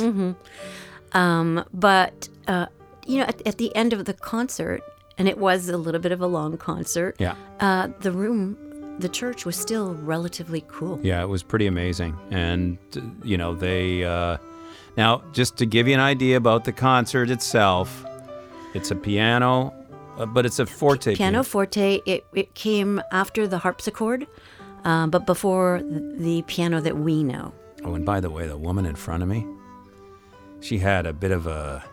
But 1.73 2.29
uh, 2.47 2.67
you 3.05 3.19
know, 3.19 3.25
at, 3.25 3.45
at 3.47 3.57
the 3.57 3.75
end 3.75 3.93
of 3.93 4.05
the 4.05 4.13
concert, 4.13 4.81
and 5.17 5.27
it 5.27 5.37
was 5.37 5.69
a 5.69 5.77
little 5.77 6.01
bit 6.01 6.11
of 6.11 6.21
a 6.21 6.27
long 6.27 6.57
concert. 6.57 7.15
Yeah. 7.19 7.35
Uh, 7.59 7.89
the 8.01 8.11
room, 8.11 8.57
the 8.99 9.09
church 9.09 9.45
was 9.45 9.55
still 9.55 9.95
relatively 9.95 10.63
cool. 10.67 10.99
Yeah, 11.03 11.21
it 11.21 11.27
was 11.27 11.43
pretty 11.43 11.67
amazing. 11.67 12.17
And, 12.31 12.77
uh, 12.95 13.01
you 13.23 13.37
know, 13.37 13.55
they. 13.55 14.03
Uh, 14.03 14.37
now, 14.97 15.21
just 15.33 15.57
to 15.57 15.65
give 15.65 15.87
you 15.87 15.93
an 15.93 15.99
idea 15.99 16.37
about 16.37 16.63
the 16.63 16.71
concert 16.71 17.29
itself, 17.29 18.05
it's 18.73 18.91
a 18.91 18.95
piano, 18.95 19.73
uh, 20.17 20.25
but 20.25 20.45
it's 20.45 20.59
a 20.59 20.65
forte 20.65 21.15
Piano 21.15 21.43
forte. 21.43 22.01
It 22.05 22.25
it 22.33 22.53
came 22.55 23.01
after 23.11 23.47
the 23.47 23.57
harpsichord, 23.57 24.25
uh, 24.85 25.07
but 25.07 25.25
before 25.25 25.81
the 25.83 26.43
piano 26.47 26.79
that 26.81 26.97
we 26.97 27.23
know. 27.23 27.53
Oh, 27.83 27.93
and 27.93 28.05
by 28.05 28.19
the 28.19 28.29
way, 28.29 28.47
the 28.47 28.57
woman 28.57 28.85
in 28.85 28.95
front 28.95 29.21
of 29.21 29.29
me, 29.29 29.45
she 30.61 30.77
had 30.79 31.05
a 31.05 31.13
bit 31.13 31.31
of 31.31 31.47
a, 31.47 31.83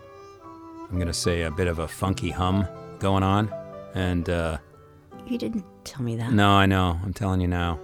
I'm 0.90 0.96
going 0.96 1.06
to 1.06 1.12
say 1.12 1.42
a 1.42 1.50
bit 1.50 1.66
of 1.68 1.78
a 1.78 1.88
funky 1.88 2.30
hum 2.30 2.66
going 2.98 3.22
on. 3.22 3.52
And, 3.94 4.28
uh, 4.28 4.58
You 5.26 5.38
didn't 5.38 5.64
tell 5.84 6.02
me 6.02 6.16
that. 6.16 6.32
no, 6.32 6.50
I 6.50 6.66
know. 6.66 6.98
I'm 7.02 7.12
telling 7.12 7.40
you 7.40 7.48
now. 7.48 7.78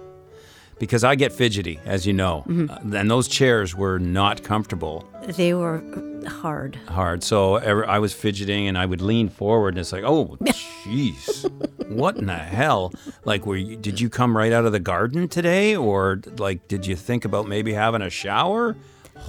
Because 0.79 1.03
I 1.03 1.15
get 1.15 1.33
fidgety, 1.33 1.77
as 1.85 2.07
you 2.07 2.13
know. 2.13 2.45
Mm-hmm. 2.47 2.93
Uh, 2.93 2.97
and 2.99 3.11
those 3.11 3.27
chairs 3.27 3.75
were 3.75 3.99
not 3.99 4.43
comfortable. 4.43 5.05
They 5.27 5.53
were 5.53 5.83
hard. 6.25 6.77
hard. 6.87 7.21
So 7.21 7.57
ever, 7.57 7.85
I 7.85 7.99
was 7.99 8.13
fidgeting 8.13 8.65
and 8.67 8.77
I 8.77 8.85
would 8.85 9.01
lean 9.01 9.27
forward 9.27 9.73
and 9.73 9.79
it's 9.79 9.91
like, 9.91 10.05
oh, 10.05 10.37
jeez, 10.85 11.89
what 11.89 12.15
in 12.17 12.27
the 12.27 12.37
hell? 12.37 12.93
Like, 13.25 13.45
were 13.45 13.57
you, 13.57 13.75
did 13.75 13.99
you 13.99 14.09
come 14.09 14.35
right 14.37 14.53
out 14.53 14.63
of 14.65 14.71
the 14.71 14.79
garden 14.79 15.27
today, 15.27 15.75
or 15.75 16.21
like, 16.37 16.69
did 16.69 16.85
you 16.87 16.95
think 16.95 17.25
about 17.25 17.47
maybe 17.47 17.73
having 17.73 18.01
a 18.01 18.09
shower? 18.09 18.77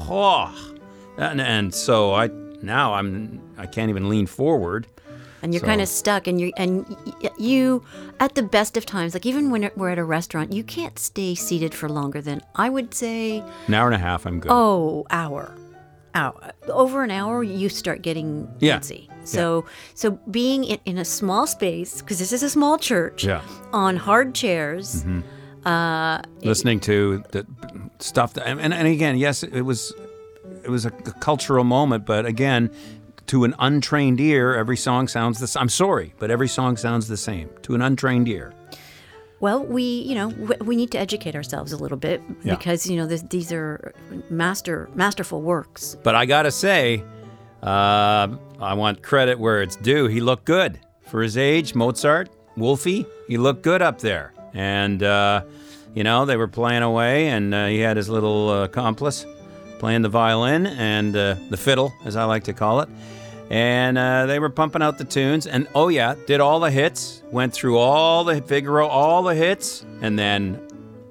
Oh, 0.09 0.54
and, 1.21 1.41
and 1.41 1.75
so 1.75 2.15
I 2.15 2.29
now 2.62 2.95
I'm 2.95 3.41
I 3.59 3.67
can't 3.67 3.91
even 3.91 4.09
lean 4.09 4.27
forward. 4.27 4.87
and 5.43 5.53
you're 5.55 5.61
So- 5.61 5.67
kind 5.67 5.81
of 5.81 5.89
stuck 5.89 6.27
and 6.27 6.41
you 6.41 6.53
and 6.57 6.85
you 7.39 7.83
at 8.19 8.35
the 8.35 8.43
best 8.43 8.77
of 8.77 8.85
times 8.85 9.15
like 9.15 9.25
even 9.27 9.50
when 9.50 9.71
we're 9.77 9.91
at 9.91 9.99
a 9.99 10.05
restaurant 10.05 10.53
you 10.53 10.62
can't 10.65 10.99
stay 10.99 11.35
seated 11.35 11.73
for 11.75 11.89
longer 11.89 12.21
than 12.21 12.39
i 12.57 12.69
would 12.69 12.93
say 12.93 13.43
An 13.67 13.73
hour 13.75 13.87
and 13.87 13.95
a 13.95 14.05
half, 14.09 14.27
I'm 14.27 14.39
good. 14.41 14.50
oh 14.53 15.07
hour 15.11 15.55
hour 16.15 16.53
over 16.69 17.03
an 17.03 17.11
hour 17.11 17.43
you 17.43 17.69
start 17.71 18.03
getting 18.03 18.29
Yeah. 18.59 18.79
antsy 18.79 19.09
so 19.25 19.65
so 19.95 20.11
being 20.31 20.65
in, 20.65 20.79
in 20.85 20.99
a 20.99 21.05
small 21.07 21.47
space 21.47 22.03
because 22.03 22.19
this 22.19 22.33
is 22.37 22.43
a 22.43 22.50
small 22.50 22.77
church 22.77 23.25
Yeah. 23.25 23.41
on 23.73 23.97
hard 23.97 24.35
chairs 24.35 25.05
mm-hmm. 25.05 25.21
uh, 25.67 26.21
listening 26.43 26.81
to 26.81 27.23
the 27.33 27.47
stuff 27.99 28.35
that, 28.35 28.47
and, 28.47 28.61
and 28.75 28.87
again 28.89 29.17
yes 29.17 29.43
it 29.43 29.62
was 29.62 29.95
it 30.64 30.71
was 30.71 30.85
a 30.87 30.90
cultural 30.90 31.64
moment 31.64 32.05
but 32.07 32.25
again 32.26 32.71
to 33.26 33.45
an 33.45 33.55
untrained 33.59 34.21
ear 34.21 34.55
every 34.55 34.76
song 34.76 35.07
sounds 35.09 35.38
the 35.40 35.47
same 35.47 35.61
i'm 35.62 35.69
sorry 35.69 36.12
but 36.19 36.31
every 36.31 36.49
song 36.49 36.76
sounds 36.76 37.07
the 37.09 37.17
same. 37.17 37.49
To 37.62 37.75
an 37.75 37.83
untrained 37.83 38.29
ear. 38.29 38.52
Well 39.40 39.64
we 39.64 39.83
you 39.83 40.14
know 40.14 40.29
we, 40.29 40.55
we 40.64 40.76
need 40.76 40.90
to 40.93 40.99
educate 40.99 41.35
ourselves 41.35 41.73
a 41.73 41.76
little 41.76 41.97
bit 41.99 42.21
Yeah. 42.45 42.57
because 42.57 42.87
you 42.90 42.97
know 42.97 43.07
this, 43.07 43.23
these 43.23 43.52
are 43.52 43.95
master 44.29 44.88
masterful 44.95 45.40
works. 45.43 45.97
But 46.02 46.14
i 46.14 46.26
gotta 46.26 46.50
say 46.50 47.02
uh, 47.62 48.29
i 48.61 48.75
want 48.75 49.02
credit 49.02 49.38
where 49.38 49.62
it's 49.62 49.76
due. 49.76 50.07
He 50.07 50.21
looked 50.21 50.45
good. 50.45 50.79
For 51.11 51.23
his 51.23 51.37
age 51.37 51.75
mozart 51.75 52.29
wolfie 52.57 53.07
he 53.29 53.37
looked 53.38 53.62
good 53.62 53.83
up 53.83 53.99
there. 54.00 54.33
And 54.55 55.02
uh, 55.02 55.43
you 55.95 56.05
know 56.05 56.25
they 56.25 56.37
were 56.37 56.49
playing 56.49 56.83
away 56.83 57.29
and 57.29 57.55
uh, 57.55 57.66
he 57.66 57.79
had 57.81 57.96
his 57.96 58.09
little 58.09 58.49
uh, 58.51 58.64
accomplice 58.64 59.25
playing 59.81 60.03
the 60.03 60.09
violin 60.11 60.66
and 60.66 61.16
uh, 61.16 61.35
the 61.49 61.57
fiddle 61.57 61.93
as 62.05 62.14
i 62.14 62.23
like 62.25 62.45
to 62.45 62.53
call 62.53 62.81
it. 62.81 62.88
And 63.49 63.99
uh, 63.99 64.27
they 64.27 64.38
were 64.38 64.51
pumping 64.51 64.81
out 64.81 64.99
the 64.99 65.05
tunes. 65.05 65.49
And 65.49 65.66
oh 65.75 65.88
yeah 65.88 66.14
did 66.27 66.38
all 66.38 66.61
the 66.61 66.71
hits 66.71 67.23
went 67.33 67.53
through 67.53 67.79
all 67.79 68.23
the 68.23 68.40
figaro 68.43 68.87
all 68.87 69.25
the 69.25 69.35
hits. 69.35 69.85
And 70.03 70.16
then 70.16 70.61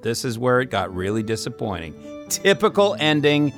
this 0.02 0.24
is 0.24 0.40
where 0.40 0.62
it 0.62 0.68
got 0.68 0.96
really 0.96 1.24
disappointing. 1.24 1.94
Typical 2.30 2.96
ending 3.00 3.52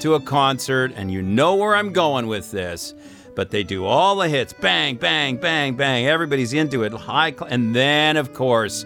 to 0.00 0.14
a 0.14 0.20
concert 0.20 0.92
and 0.94 1.10
you 1.10 1.22
know 1.22 1.56
where 1.56 1.74
i'm 1.74 1.92
going 1.92 2.28
with 2.28 2.52
this. 2.52 2.94
But 3.34 3.50
they 3.50 3.62
do 3.62 3.84
all 3.86 4.16
the 4.16 4.28
hits. 4.28 4.52
Bang 4.52 4.96
bang 4.96 5.38
bang 5.38 5.76
bang. 5.76 6.06
Everybody's 6.06 6.52
into 6.52 6.82
it. 6.84 6.92
High 6.92 7.32
cl- 7.32 7.48
and 7.50 7.74
then 7.74 8.18
of 8.18 8.34
course 8.34 8.84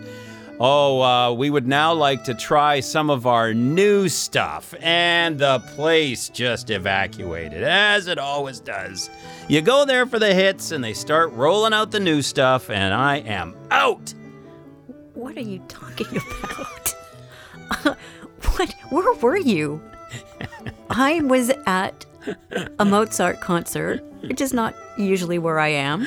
Oh, 0.64 1.03
uh, 1.03 1.33
we 1.33 1.51
would 1.51 1.66
now 1.66 1.92
like 1.92 2.22
to 2.22 2.35
try 2.35 2.79
some 2.79 3.11
of 3.11 3.27
our 3.27 3.53
new 3.53 4.09
stuff. 4.09 4.72
And 4.81 5.37
the 5.37 5.59
place 5.75 6.29
just 6.29 6.70
evacuated, 6.70 7.64
as 7.64 8.07
it 8.07 8.16
always 8.16 8.61
does. 8.61 9.11
You 9.48 9.61
go 9.61 9.85
there 9.85 10.07
for 10.07 10.20
the 10.20 10.33
hits, 10.33 10.70
and 10.70 10.85
they 10.85 10.92
start 10.92 11.33
rolling 11.33 11.72
out 11.72 11.90
the 11.90 11.98
new 11.98 12.22
stuff, 12.22 12.70
and 12.70 12.94
I 12.94 13.16
am 13.16 13.57
out. 13.72 14.14
What 15.14 15.37
are 15.37 15.40
you 15.40 15.59
talking 15.66 16.07
about? 16.44 16.94
what? 18.55 18.72
Where 18.90 19.14
were 19.14 19.37
you? 19.37 19.83
I 20.90 21.22
was 21.22 21.51
at 21.66 22.07
a 22.79 22.85
Mozart 22.85 23.40
concert, 23.40 24.01
which 24.20 24.40
is 24.40 24.53
not 24.53 24.77
usually 24.96 25.40
where 25.40 25.59
I 25.59 25.70
am, 25.70 26.07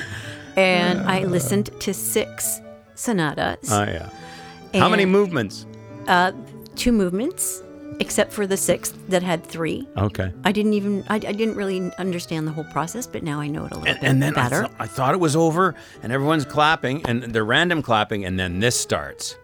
and 0.56 1.00
I 1.00 1.24
listened 1.24 1.78
to 1.80 1.92
six 1.92 2.62
sonatas, 2.94 3.70
Oh, 3.70 3.82
yeah. 3.82 4.08
How 4.74 4.88
many 4.88 5.06
movements? 5.06 5.66
Uh, 6.06 6.32
two 6.76 6.92
movements, 6.92 7.62
except 8.00 8.32
for 8.32 8.46
the 8.46 8.56
sixth 8.56 8.96
that 9.08 9.22
had 9.22 9.44
three. 9.44 9.88
Okay. 9.96 10.32
I 10.44 10.52
didn't 10.52 10.74
even 10.74 11.02
I, 11.08 11.14
I 11.16 11.18
didn't 11.18 11.54
really 11.56 11.90
understand 11.98 12.46
the 12.46 12.52
whole 12.52 12.64
process, 12.64 13.06
but 13.06 13.22
now 13.22 13.40
I 13.40 13.48
know 13.48 13.64
it 13.64 13.72
a 13.72 13.74
little 13.78 13.88
And, 13.88 14.00
bit 14.00 14.08
and 14.08 14.22
then 14.22 14.36
I, 14.36 14.48
th- 14.48 14.70
I 14.78 14.86
thought 14.86 15.14
it 15.14 15.20
was 15.20 15.34
over, 15.36 15.74
and 16.02 16.12
everyone's 16.12 16.44
clapping, 16.44 17.04
and 17.06 17.22
they're 17.24 17.44
random 17.44 17.82
clapping, 17.82 18.24
and 18.24 18.38
then 18.38 18.60
this 18.60 18.78
starts. 18.78 19.36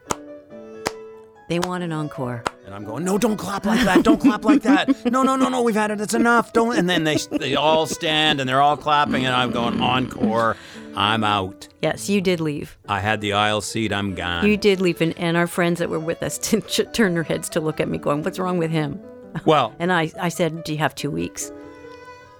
they 1.48 1.58
want 1.60 1.82
an 1.84 1.92
encore. 1.92 2.42
And 2.64 2.74
I'm 2.74 2.84
going, 2.84 3.04
no, 3.04 3.18
don't 3.18 3.36
clap 3.36 3.66
like 3.66 3.84
that. 3.84 4.04
Don't 4.04 4.20
clap 4.20 4.44
like 4.44 4.62
that. 4.62 5.04
No, 5.10 5.22
no, 5.24 5.34
no, 5.36 5.48
no. 5.48 5.62
We've 5.62 5.74
had 5.74 5.90
it. 5.90 6.00
It's 6.00 6.14
enough. 6.14 6.52
Don't. 6.52 6.76
And 6.78 6.88
then 6.88 7.04
they 7.04 7.16
they 7.30 7.54
all 7.56 7.86
stand 7.86 8.40
and 8.40 8.48
they're 8.48 8.62
all 8.62 8.76
clapping, 8.76 9.26
and 9.26 9.34
I'm 9.34 9.50
going 9.50 9.80
encore. 9.80 10.56
I'm 10.96 11.24
out. 11.24 11.68
Yes, 11.80 12.08
you 12.08 12.20
did 12.20 12.40
leave. 12.40 12.76
I 12.88 13.00
had 13.00 13.20
the 13.20 13.32
aisle 13.32 13.60
seat. 13.60 13.92
I'm 13.92 14.14
gone. 14.14 14.46
You 14.46 14.56
did 14.56 14.80
leave, 14.80 15.00
and, 15.00 15.16
and 15.18 15.36
our 15.36 15.46
friends 15.46 15.78
that 15.78 15.88
were 15.90 15.98
with 15.98 16.22
us 16.22 16.38
didn't 16.50 16.68
ch- 16.68 16.92
turn 16.92 17.14
their 17.14 17.22
heads 17.22 17.48
to 17.50 17.60
look 17.60 17.80
at 17.80 17.88
me, 17.88 17.98
going, 17.98 18.22
"What's 18.22 18.38
wrong 18.38 18.58
with 18.58 18.70
him?" 18.70 19.00
well, 19.46 19.74
And 19.78 19.92
I, 19.92 20.10
I 20.20 20.28
said, 20.28 20.64
"Do 20.64 20.72
you 20.72 20.78
have 20.78 20.94
two 20.94 21.10
weeks?" 21.10 21.50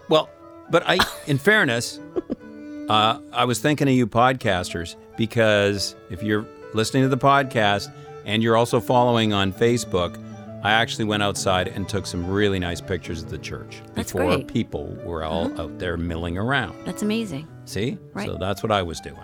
well, 0.09 0.29
but 0.71 0.83
I, 0.87 0.99
in 1.27 1.39
fairness, 1.39 1.99
uh, 2.89 3.19
I 3.33 3.45
was 3.45 3.59
thinking 3.61 3.89
of 3.89 3.95
you 3.95 4.07
podcasters 4.07 4.97
because 5.17 5.95
if 6.11 6.23
you're 6.23 6.47
listening 6.75 7.03
to 7.03 7.09
the 7.09 7.19
podcast 7.19 7.93
and 8.25 8.43
you're 8.43 8.57
also 8.57 8.81
following 8.81 9.33
on 9.33 9.53
Facebook, 9.53 10.17
I 10.63 10.71
actually 10.73 11.07
went 11.07 11.23
outside 11.23 11.69
and 11.69 11.89
took 11.89 12.07
some 12.07 12.29
really 12.29 12.59
nice 12.59 12.81
pictures 12.81 13.23
of 13.23 13.31
the 13.31 13.39
church 13.39 13.83
That's 13.95 14.13
before 14.13 14.37
great. 14.37 14.49
people 14.49 14.97
were 15.05 15.25
all 15.25 15.61
out 15.61 15.79
there 15.79 15.97
milling 15.97 16.39
around. 16.39 16.77
That's 16.85 17.03
amazing. 17.03 17.49
See? 17.65 17.99
Right. 18.15 18.29
So 18.29 18.37
that's 18.37 18.63
what 18.63 18.71
I 18.71 18.83
was 18.83 19.01
doing. 19.01 19.19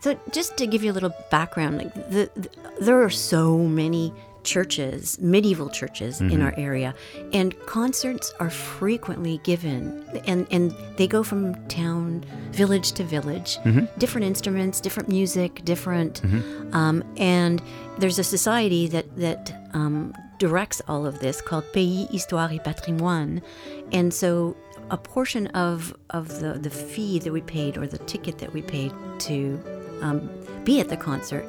So, 0.00 0.18
just 0.32 0.58
to 0.58 0.66
give 0.66 0.84
you 0.84 0.92
a 0.92 0.92
little 0.92 1.14
background, 1.30 1.78
like 1.78 1.94
the, 2.10 2.30
the 2.36 2.50
there 2.78 3.02
are 3.02 3.08
so 3.08 3.56
many 3.56 4.12
churches, 4.42 5.18
medieval 5.18 5.70
churches 5.70 6.20
in 6.20 6.42
our 6.42 6.52
area, 6.58 6.94
and 7.32 7.58
concerts 7.64 8.34
are 8.38 8.50
frequently 8.50 9.40
given, 9.44 10.04
and 10.26 10.46
and 10.50 10.74
they 10.96 11.06
go 11.06 11.22
from 11.22 11.54
town, 11.68 12.22
village 12.50 12.92
to 12.92 13.02
village, 13.04 13.58
different 13.96 14.26
instruments, 14.26 14.78
different 14.78 15.08
music, 15.08 15.64
different, 15.64 16.22
um, 16.74 17.02
and 17.16 17.62
there's 17.98 18.18
a 18.18 18.24
society 18.24 18.86
that 18.88 19.16
that 19.16 19.68
um, 19.72 20.14
directs 20.44 20.82
all 20.88 21.06
of 21.06 21.20
this 21.20 21.40
called 21.40 21.64
Pays 21.72 22.06
Histoire 22.10 22.50
et 22.52 22.62
Patrimoine, 22.64 23.40
and 23.92 24.12
so 24.12 24.54
a 24.90 24.98
portion 24.98 25.46
of 25.48 25.94
of 26.10 26.40
the 26.40 26.52
the 26.58 26.68
fee 26.68 27.18
that 27.20 27.32
we 27.32 27.40
paid 27.40 27.78
or 27.78 27.86
the 27.86 28.02
ticket 28.12 28.36
that 28.38 28.52
we 28.52 28.60
paid 28.60 28.92
to 29.20 29.58
um, 30.02 30.28
be 30.64 30.80
at 30.80 30.90
the 30.90 30.98
concert 30.98 31.46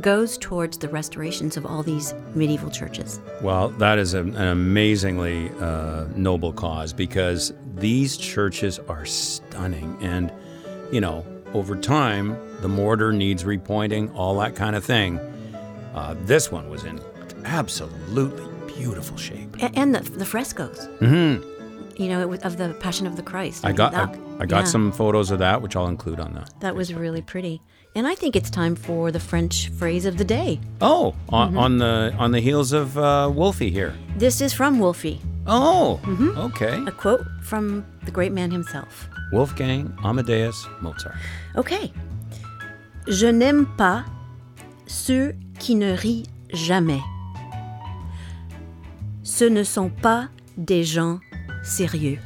goes 0.00 0.38
towards 0.38 0.78
the 0.78 0.88
restorations 0.88 1.58
of 1.58 1.66
all 1.66 1.82
these 1.82 2.14
medieval 2.34 2.70
churches. 2.70 3.20
Well, 3.42 3.68
that 3.84 3.98
is 3.98 4.14
an, 4.14 4.34
an 4.36 4.48
amazingly 4.48 5.50
uh, 5.60 6.06
noble 6.14 6.52
cause 6.52 6.94
because 6.94 7.52
these 7.74 8.16
churches 8.16 8.78
are 8.88 9.04
stunning. 9.04 9.98
And, 10.00 10.32
you 10.92 11.00
know, 11.00 11.26
over 11.52 11.76
time, 11.76 12.38
the 12.60 12.68
mortar 12.68 13.12
needs 13.12 13.42
repointing, 13.42 14.14
all 14.14 14.38
that 14.38 14.54
kind 14.54 14.76
of 14.76 14.84
thing. 14.84 15.18
Uh, 15.94 16.14
this 16.20 16.52
one 16.52 16.70
was 16.70 16.84
in 16.84 17.00
absolutely 17.44 18.44
beautiful 18.74 19.16
shape. 19.16 19.56
A- 19.62 19.76
and 19.78 19.94
the, 19.94 20.00
the 20.00 20.24
frescoes. 20.24 20.88
Mm-hmm. 21.00 22.02
you 22.02 22.08
know, 22.08 22.20
it 22.20 22.28
was 22.28 22.40
of 22.40 22.56
the 22.56 22.74
Passion 22.80 23.06
of 23.06 23.16
the 23.16 23.22
Christ. 23.22 23.64
I 23.64 23.72
got 23.72 23.92
that, 23.92 24.08
I, 24.38 24.42
I 24.42 24.46
got 24.46 24.60
yeah, 24.60 24.64
some 24.64 24.92
photos 24.92 25.30
of 25.30 25.38
that, 25.40 25.60
which 25.62 25.76
I'll 25.76 25.88
include 25.88 26.20
on 26.20 26.34
the. 26.34 26.46
That 26.60 26.74
was 26.74 26.92
really 26.94 27.22
pretty. 27.22 27.60
And 27.94 28.06
I 28.06 28.14
think 28.14 28.34
it's 28.36 28.48
time 28.48 28.74
for 28.74 29.10
the 29.12 29.20
French 29.20 29.68
phrase 29.68 30.06
of 30.06 30.16
the 30.16 30.24
day. 30.24 30.58
Oh, 30.80 31.14
on, 31.28 31.48
Mm-hmm. 31.50 31.58
on 31.58 31.78
the 31.78 32.14
on 32.18 32.30
the 32.32 32.40
heels 32.40 32.72
of 32.72 32.96
uh, 32.96 33.30
Wolfie 33.32 33.70
here. 33.70 33.94
This 34.16 34.40
is 34.40 34.54
from 34.54 34.78
Wolfie, 34.78 35.20
Oh, 35.46 36.00
Mm-hmm. 36.04 36.38
okay. 36.38 36.82
a 36.86 36.90
quote 36.90 37.26
from 37.42 37.84
the 38.06 38.10
great 38.10 38.32
man 38.32 38.50
himself. 38.50 39.06
Wolfgang 39.32 39.92
Amadeus 40.04 40.66
Mozart. 40.80 41.16
Okay. 41.56 41.92
Je 43.08 43.26
n'aime 43.30 43.66
pas 43.76 44.04
ceux 44.86 45.34
qui 45.58 45.74
ne 45.74 45.94
rient 45.96 46.26
jamais. 46.54 47.00
Ce 49.22 49.44
ne 49.44 49.62
sont 49.62 49.90
pas 49.90 50.28
des 50.56 50.84
gens 50.84 51.20
sérieux. 51.62 52.18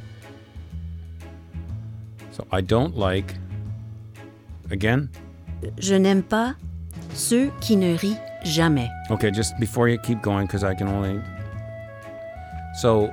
So 2.32 2.44
I 2.52 2.60
don't 2.62 2.96
like. 2.96 3.34
Again? 4.70 5.08
Je 5.78 5.94
n'aime 5.94 6.22
pas 6.22 6.54
ceux 7.14 7.50
qui 7.60 7.76
ne 7.76 7.96
rient 7.96 8.18
jamais. 8.44 8.88
Okay, 9.10 9.30
just 9.32 9.54
before 9.58 9.88
you 9.88 9.98
keep 9.98 10.20
going, 10.22 10.42
because 10.46 10.64
I 10.64 10.74
can 10.74 10.88
only. 10.88 11.20
So, 12.80 13.08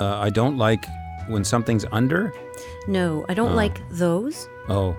uh, 0.00 0.18
I 0.20 0.30
don't 0.30 0.56
like 0.58 0.86
when 1.28 1.44
something's 1.44 1.84
under? 1.92 2.32
No, 2.88 3.24
I 3.28 3.34
don't 3.34 3.54
like 3.54 3.80
those 3.90 4.48
Oh, 4.68 4.94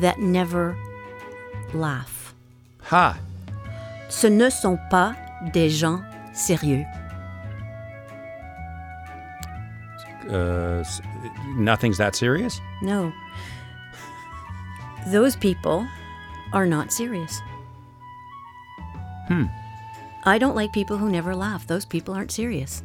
that 0.00 0.18
never 0.18 0.76
laugh. 1.72 2.34
ha. 2.90 3.16
Ce 4.10 4.26
ne 4.26 4.48
sont 4.50 4.78
pas 4.90 5.14
des 5.52 5.70
gens 5.70 6.00
sérieux. 6.34 6.84
Uh, 10.28 10.84
nothing's 11.56 11.98
that 11.98 12.14
serious. 12.14 12.60
No. 12.82 13.12
Those 15.08 15.36
people 15.36 15.86
are 16.52 16.66
not 16.66 16.92
serious. 16.92 17.40
Hmm. 19.28 19.44
I 20.24 20.38
don't 20.38 20.54
like 20.56 20.72
people 20.72 20.98
who 20.98 21.08
never 21.10 21.34
laugh. 21.34 21.66
Those 21.66 21.84
people 21.84 22.14
aren't 22.14 22.30
serious. 22.32 22.82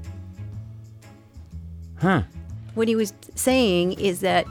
Huh. 2.00 2.24
What 2.76 2.88
he 2.88 2.96
was 2.96 3.14
saying 3.36 3.94
is 3.94 4.22
that 4.22 4.46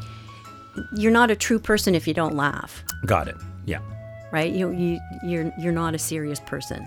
you're 0.96 1.12
not 1.12 1.30
a 1.30 1.36
true 1.36 1.58
person 1.58 1.94
if 1.94 2.06
you 2.08 2.14
don't 2.14 2.34
laugh, 2.34 2.82
Got 3.06 3.28
it. 3.28 3.36
Yeah. 3.66 3.80
right? 4.32 4.50
You, 4.52 4.70
you 4.70 4.98
you're 5.24 5.52
you're 5.58 5.72
not 5.72 5.94
a 5.94 5.98
serious 5.98 6.40
person. 6.40 6.86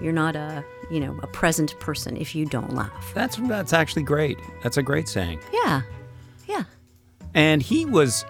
You're 0.00 0.12
not 0.12 0.36
a 0.36 0.64
you 0.90 1.00
know 1.00 1.18
a 1.22 1.26
present 1.26 1.78
person 1.80 2.16
if 2.16 2.34
you 2.34 2.46
don't 2.46 2.74
laugh. 2.74 3.12
That's 3.14 3.36
that's 3.36 3.72
actually 3.72 4.02
great. 4.02 4.38
That's 4.62 4.76
a 4.76 4.82
great 4.82 5.08
saying. 5.08 5.40
Yeah, 5.52 5.82
yeah. 6.46 6.64
And 7.34 7.62
he 7.62 7.84
was, 7.84 8.24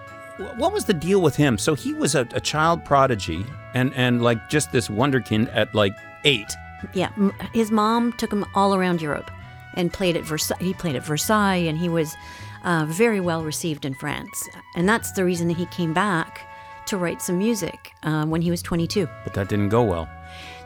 what 0.57 0.73
was 0.73 0.85
the 0.85 0.93
deal 0.93 1.21
with 1.21 1.35
him? 1.35 1.57
So 1.57 1.73
he 1.73 1.93
was 1.93 2.13
a, 2.13 2.27
a 2.33 2.39
child 2.39 2.85
prodigy, 2.85 3.45
and 3.73 3.93
and 3.95 4.21
like 4.21 4.49
just 4.49 4.71
this 4.71 4.87
wonderkind 4.87 5.49
at 5.55 5.73
like 5.73 5.93
eight. 6.23 6.51
Yeah, 6.93 7.11
his 7.53 7.71
mom 7.71 8.13
took 8.13 8.31
him 8.33 8.45
all 8.55 8.73
around 8.73 9.01
Europe 9.01 9.29
and 9.75 9.93
played 9.93 10.17
at 10.17 10.23
Versailles. 10.23 10.57
He 10.59 10.73
played 10.73 10.95
at 10.95 11.05
Versailles, 11.05 11.67
and 11.67 11.77
he 11.77 11.89
was 11.89 12.15
uh, 12.63 12.85
very 12.87 13.19
well 13.19 13.43
received 13.43 13.85
in 13.85 13.93
France. 13.93 14.49
And 14.75 14.87
that's 14.87 15.11
the 15.11 15.23
reason 15.25 15.47
that 15.47 15.57
he 15.57 15.65
came 15.67 15.93
back 15.93 16.41
to 16.87 16.97
write 16.97 17.21
some 17.21 17.37
music 17.37 17.91
uh, 18.03 18.25
when 18.25 18.41
he 18.41 18.51
was 18.51 18.61
22. 18.61 19.07
But 19.23 19.33
that 19.33 19.47
didn't 19.47 19.69
go 19.69 19.83
well. 19.83 20.09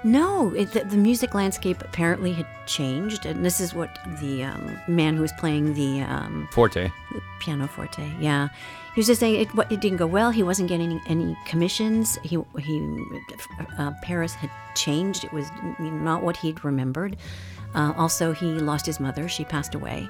No, 0.05 0.53
it, 0.53 0.71
the, 0.71 0.83
the 0.83 0.97
music 0.97 1.33
landscape 1.33 1.81
apparently 1.81 2.31
had 2.31 2.45
changed, 2.67 3.25
and 3.25 3.43
this 3.43 3.59
is 3.59 3.73
what 3.73 3.97
the 4.21 4.43
um, 4.43 4.79
man 4.87 5.15
who 5.15 5.23
was 5.23 5.31
playing 5.33 5.73
the 5.73 6.01
um, 6.01 6.47
Forte. 6.51 6.91
the 7.11 7.21
pianoforte. 7.39 8.13
Yeah, 8.19 8.49
he 8.93 8.99
was 8.99 9.07
just 9.07 9.19
saying 9.19 9.41
it. 9.41 9.71
It 9.71 9.81
didn't 9.81 9.97
go 9.97 10.05
well. 10.05 10.29
He 10.29 10.43
wasn't 10.43 10.69
getting 10.69 11.01
any 11.07 11.35
commissions. 11.47 12.19
He 12.21 12.37
he, 12.59 13.03
uh, 13.79 13.93
Paris 14.03 14.35
had 14.35 14.51
changed. 14.75 15.23
It 15.23 15.33
was 15.33 15.49
not 15.79 16.21
what 16.21 16.37
he'd 16.37 16.63
remembered. 16.63 17.17
Uh, 17.73 17.91
also, 17.97 18.31
he 18.31 18.45
lost 18.45 18.85
his 18.85 18.99
mother. 18.99 19.27
She 19.27 19.43
passed 19.43 19.73
away, 19.73 20.07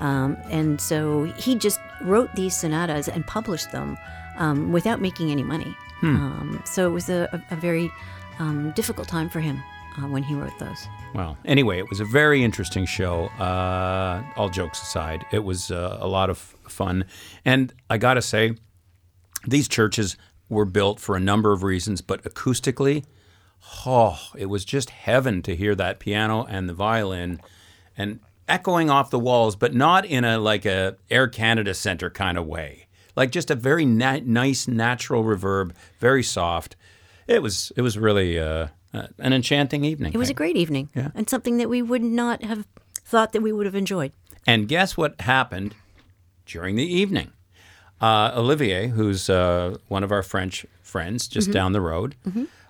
um, 0.00 0.36
and 0.50 0.78
so 0.78 1.24
he 1.38 1.54
just 1.54 1.80
wrote 2.02 2.34
these 2.34 2.54
sonatas 2.54 3.08
and 3.08 3.26
published 3.26 3.72
them 3.72 3.96
um, 4.36 4.72
without 4.72 5.00
making 5.00 5.30
any 5.30 5.42
money. 5.42 5.74
Um, 6.02 6.62
so 6.64 6.86
it 6.86 6.92
was 6.92 7.08
a, 7.08 7.28
a, 7.32 7.54
a 7.54 7.56
very 7.56 7.90
um, 8.38 8.72
difficult 8.72 9.08
time 9.08 9.28
for 9.28 9.40
him 9.40 9.62
uh, 9.98 10.08
when 10.08 10.22
he 10.22 10.34
wrote 10.34 10.58
those. 10.58 10.86
Well, 11.14 11.36
anyway, 11.44 11.78
it 11.78 11.88
was 11.88 12.00
a 12.00 12.04
very 12.04 12.42
interesting 12.42 12.86
show. 12.86 13.26
Uh, 13.38 14.22
all 14.36 14.48
jokes 14.48 14.82
aside, 14.82 15.24
it 15.32 15.44
was 15.44 15.70
uh, 15.70 15.98
a 16.00 16.06
lot 16.06 16.30
of 16.30 16.38
fun. 16.38 17.04
And 17.44 17.72
I 17.88 17.98
got 17.98 18.14
to 18.14 18.22
say, 18.22 18.54
these 19.46 19.68
churches 19.68 20.16
were 20.48 20.64
built 20.64 21.00
for 21.00 21.16
a 21.16 21.20
number 21.20 21.52
of 21.52 21.62
reasons, 21.62 22.00
but 22.00 22.22
acoustically, 22.24 23.04
oh, 23.86 24.18
it 24.36 24.46
was 24.46 24.64
just 24.64 24.90
heaven 24.90 25.42
to 25.42 25.56
hear 25.56 25.74
that 25.74 25.98
piano 25.98 26.44
and 26.48 26.68
the 26.68 26.74
violin 26.74 27.40
and 27.96 28.20
echoing 28.46 28.88
off 28.88 29.10
the 29.10 29.18
walls, 29.18 29.56
but 29.56 29.74
not 29.74 30.04
in 30.04 30.24
a 30.24 30.38
like 30.38 30.64
a 30.64 30.96
Air 31.10 31.28
Canada 31.28 31.74
Center 31.74 32.10
kind 32.10 32.38
of 32.38 32.46
way. 32.46 32.86
Like 33.16 33.30
just 33.30 33.50
a 33.50 33.54
very 33.54 33.84
na- 33.84 34.20
nice, 34.24 34.68
natural 34.68 35.24
reverb, 35.24 35.72
very 35.98 36.22
soft. 36.22 36.76
It 37.28 37.42
was 37.42 37.72
it 37.76 37.82
was 37.82 37.96
really 37.98 38.38
uh, 38.38 38.68
uh, 38.94 39.06
an 39.18 39.32
enchanting 39.32 39.84
evening. 39.84 40.12
It 40.14 40.18
was 40.18 40.30
a 40.30 40.34
great 40.34 40.56
evening, 40.56 40.88
Yeah. 40.94 41.10
and 41.14 41.28
something 41.28 41.58
that 41.58 41.68
we 41.68 41.82
would 41.82 42.02
not 42.02 42.42
have 42.42 42.66
thought 43.04 43.32
that 43.32 43.42
we 43.42 43.52
would 43.52 43.66
have 43.66 43.74
enjoyed. 43.74 44.12
And 44.46 44.66
guess 44.66 44.96
what 44.96 45.20
happened 45.20 45.74
during 46.46 46.76
the 46.76 46.86
evening? 46.86 47.32
Uh, 48.00 48.32
Olivier, 48.34 48.86
who's 48.88 49.28
uh, 49.28 49.76
one 49.88 50.04
of 50.04 50.10
our 50.12 50.22
French 50.22 50.64
friends 50.82 51.28
just 51.28 51.50
down 51.50 51.72
the 51.72 51.80
road, 51.80 52.14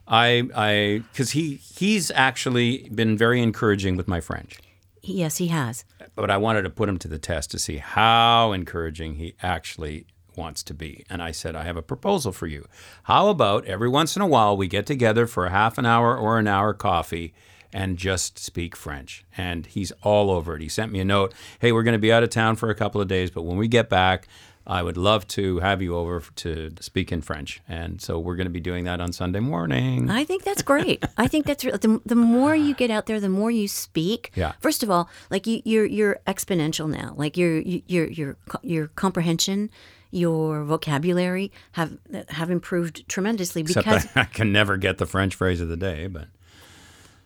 I, 0.09 0.49
I, 0.57 1.03
because 1.13 1.33
he 1.33 1.57
he's 1.57 2.11
actually 2.13 2.89
been 2.95 3.17
very 3.17 3.41
encouraging 3.43 3.97
with 3.97 4.09
my 4.09 4.21
French, 4.21 4.59
Yes, 5.03 5.37
he 5.37 5.49
has. 5.49 5.85
but 6.17 6.31
I 6.31 6.37
wanted 6.39 6.63
to 6.63 6.71
put 6.71 6.89
him 6.89 6.99
to 6.99 7.09
the 7.09 7.19
test 7.19 7.51
to 7.53 7.59
see 7.59 7.77
how 7.77 8.53
encouraging 8.53 9.15
he 9.17 9.35
actually 9.43 10.07
wants 10.39 10.63
to 10.63 10.73
be. 10.75 11.05
And 11.11 11.23
I 11.23 11.33
said, 11.33 11.55
I 11.55 11.65
have 11.65 11.77
a 11.77 11.83
proposal 11.83 12.33
for 12.33 12.47
you. 12.47 12.67
How 13.03 13.29
about 13.29 13.67
every 13.67 13.89
once 13.89 14.17
in 14.17 14.23
a 14.23 14.27
while 14.27 14.57
we 14.57 14.69
get 14.69 14.87
together 14.87 15.27
for 15.27 15.45
a 15.45 15.51
half 15.51 15.77
an 15.77 15.85
hour 15.85 16.17
or 16.17 16.39
an 16.39 16.49
hour 16.49 16.73
coffee 16.73 17.35
and 17.73 17.99
just 17.99 18.39
speak 18.39 18.75
French? 18.75 19.25
And 19.37 19.67
he's 19.67 19.93
all 20.03 20.31
over 20.31 20.57
it. 20.57 20.63
He 20.63 20.69
sent 20.71 20.93
me 20.93 21.01
a 21.01 21.05
note 21.05 21.35
Hey, 21.59 21.73
we're 21.73 21.83
going 21.83 21.93
to 21.93 21.99
be 21.99 22.13
out 22.13 22.23
of 22.23 22.31
town 22.31 22.57
for 22.57 22.71
a 22.71 22.75
couple 22.75 23.01
of 23.01 23.09
days, 23.09 23.31
but 23.31 23.43
when 23.43 23.59
we 23.59 23.69
get 23.69 23.91
back, 23.91 24.27
I 24.69 24.83
would 24.83 24.99
love 24.99 25.27
to 25.29 25.61
have 25.61 25.81
you 25.81 25.97
over 25.97 26.23
to 26.37 26.71
speak 26.81 27.11
in 27.11 27.23
French. 27.23 27.63
And 27.67 28.03
so 28.03 28.19
we're 28.19 28.37
going 28.37 28.47
to 28.47 28.51
be 28.51 28.61
doing 28.61 28.85
that 28.85 29.01
on 29.01 29.13
Sunday 29.13 29.41
morning. 29.41 30.11
I 30.11 30.25
think 30.25 30.45
that's 30.45 30.61
great. 30.61 31.03
I 31.17 31.27
think 31.27 31.47
that's 31.47 31.65
re- 31.65 31.73
the, 31.73 32.03
the 32.05 32.15
more 32.15 32.55
you 32.55 32.75
get 32.75 32.91
out 32.91 33.07
there, 33.07 33.19
the 33.19 33.31
more 33.31 33.51
you 33.51 33.67
speak. 33.67 34.31
Yeah. 34.35 34.53
First 34.61 34.83
of 34.83 34.91
all, 34.91 35.09
like 35.31 35.47
you, 35.47 35.63
you're 35.65 35.87
you're 35.87 36.19
exponential 36.27 36.87
now. 36.87 37.15
Like 37.17 37.39
your 37.39 37.59
your 37.61 38.09
your 38.09 38.37
your 38.63 38.89
comprehension, 38.89 39.71
your 40.11 40.65
vocabulary 40.65 41.53
have 41.73 41.99
have 42.31 42.51
improved 42.51 43.09
tremendously 43.09 43.63
Except 43.63 43.85
because 43.87 44.07
I, 44.17 44.21
I 44.23 44.25
can 44.25 44.53
never 44.53 44.77
get 44.77 44.99
the 44.99 45.07
French 45.07 45.35
phrase 45.35 45.61
of 45.61 45.69
the 45.69 45.77
day, 45.77 46.07
but 46.07 46.29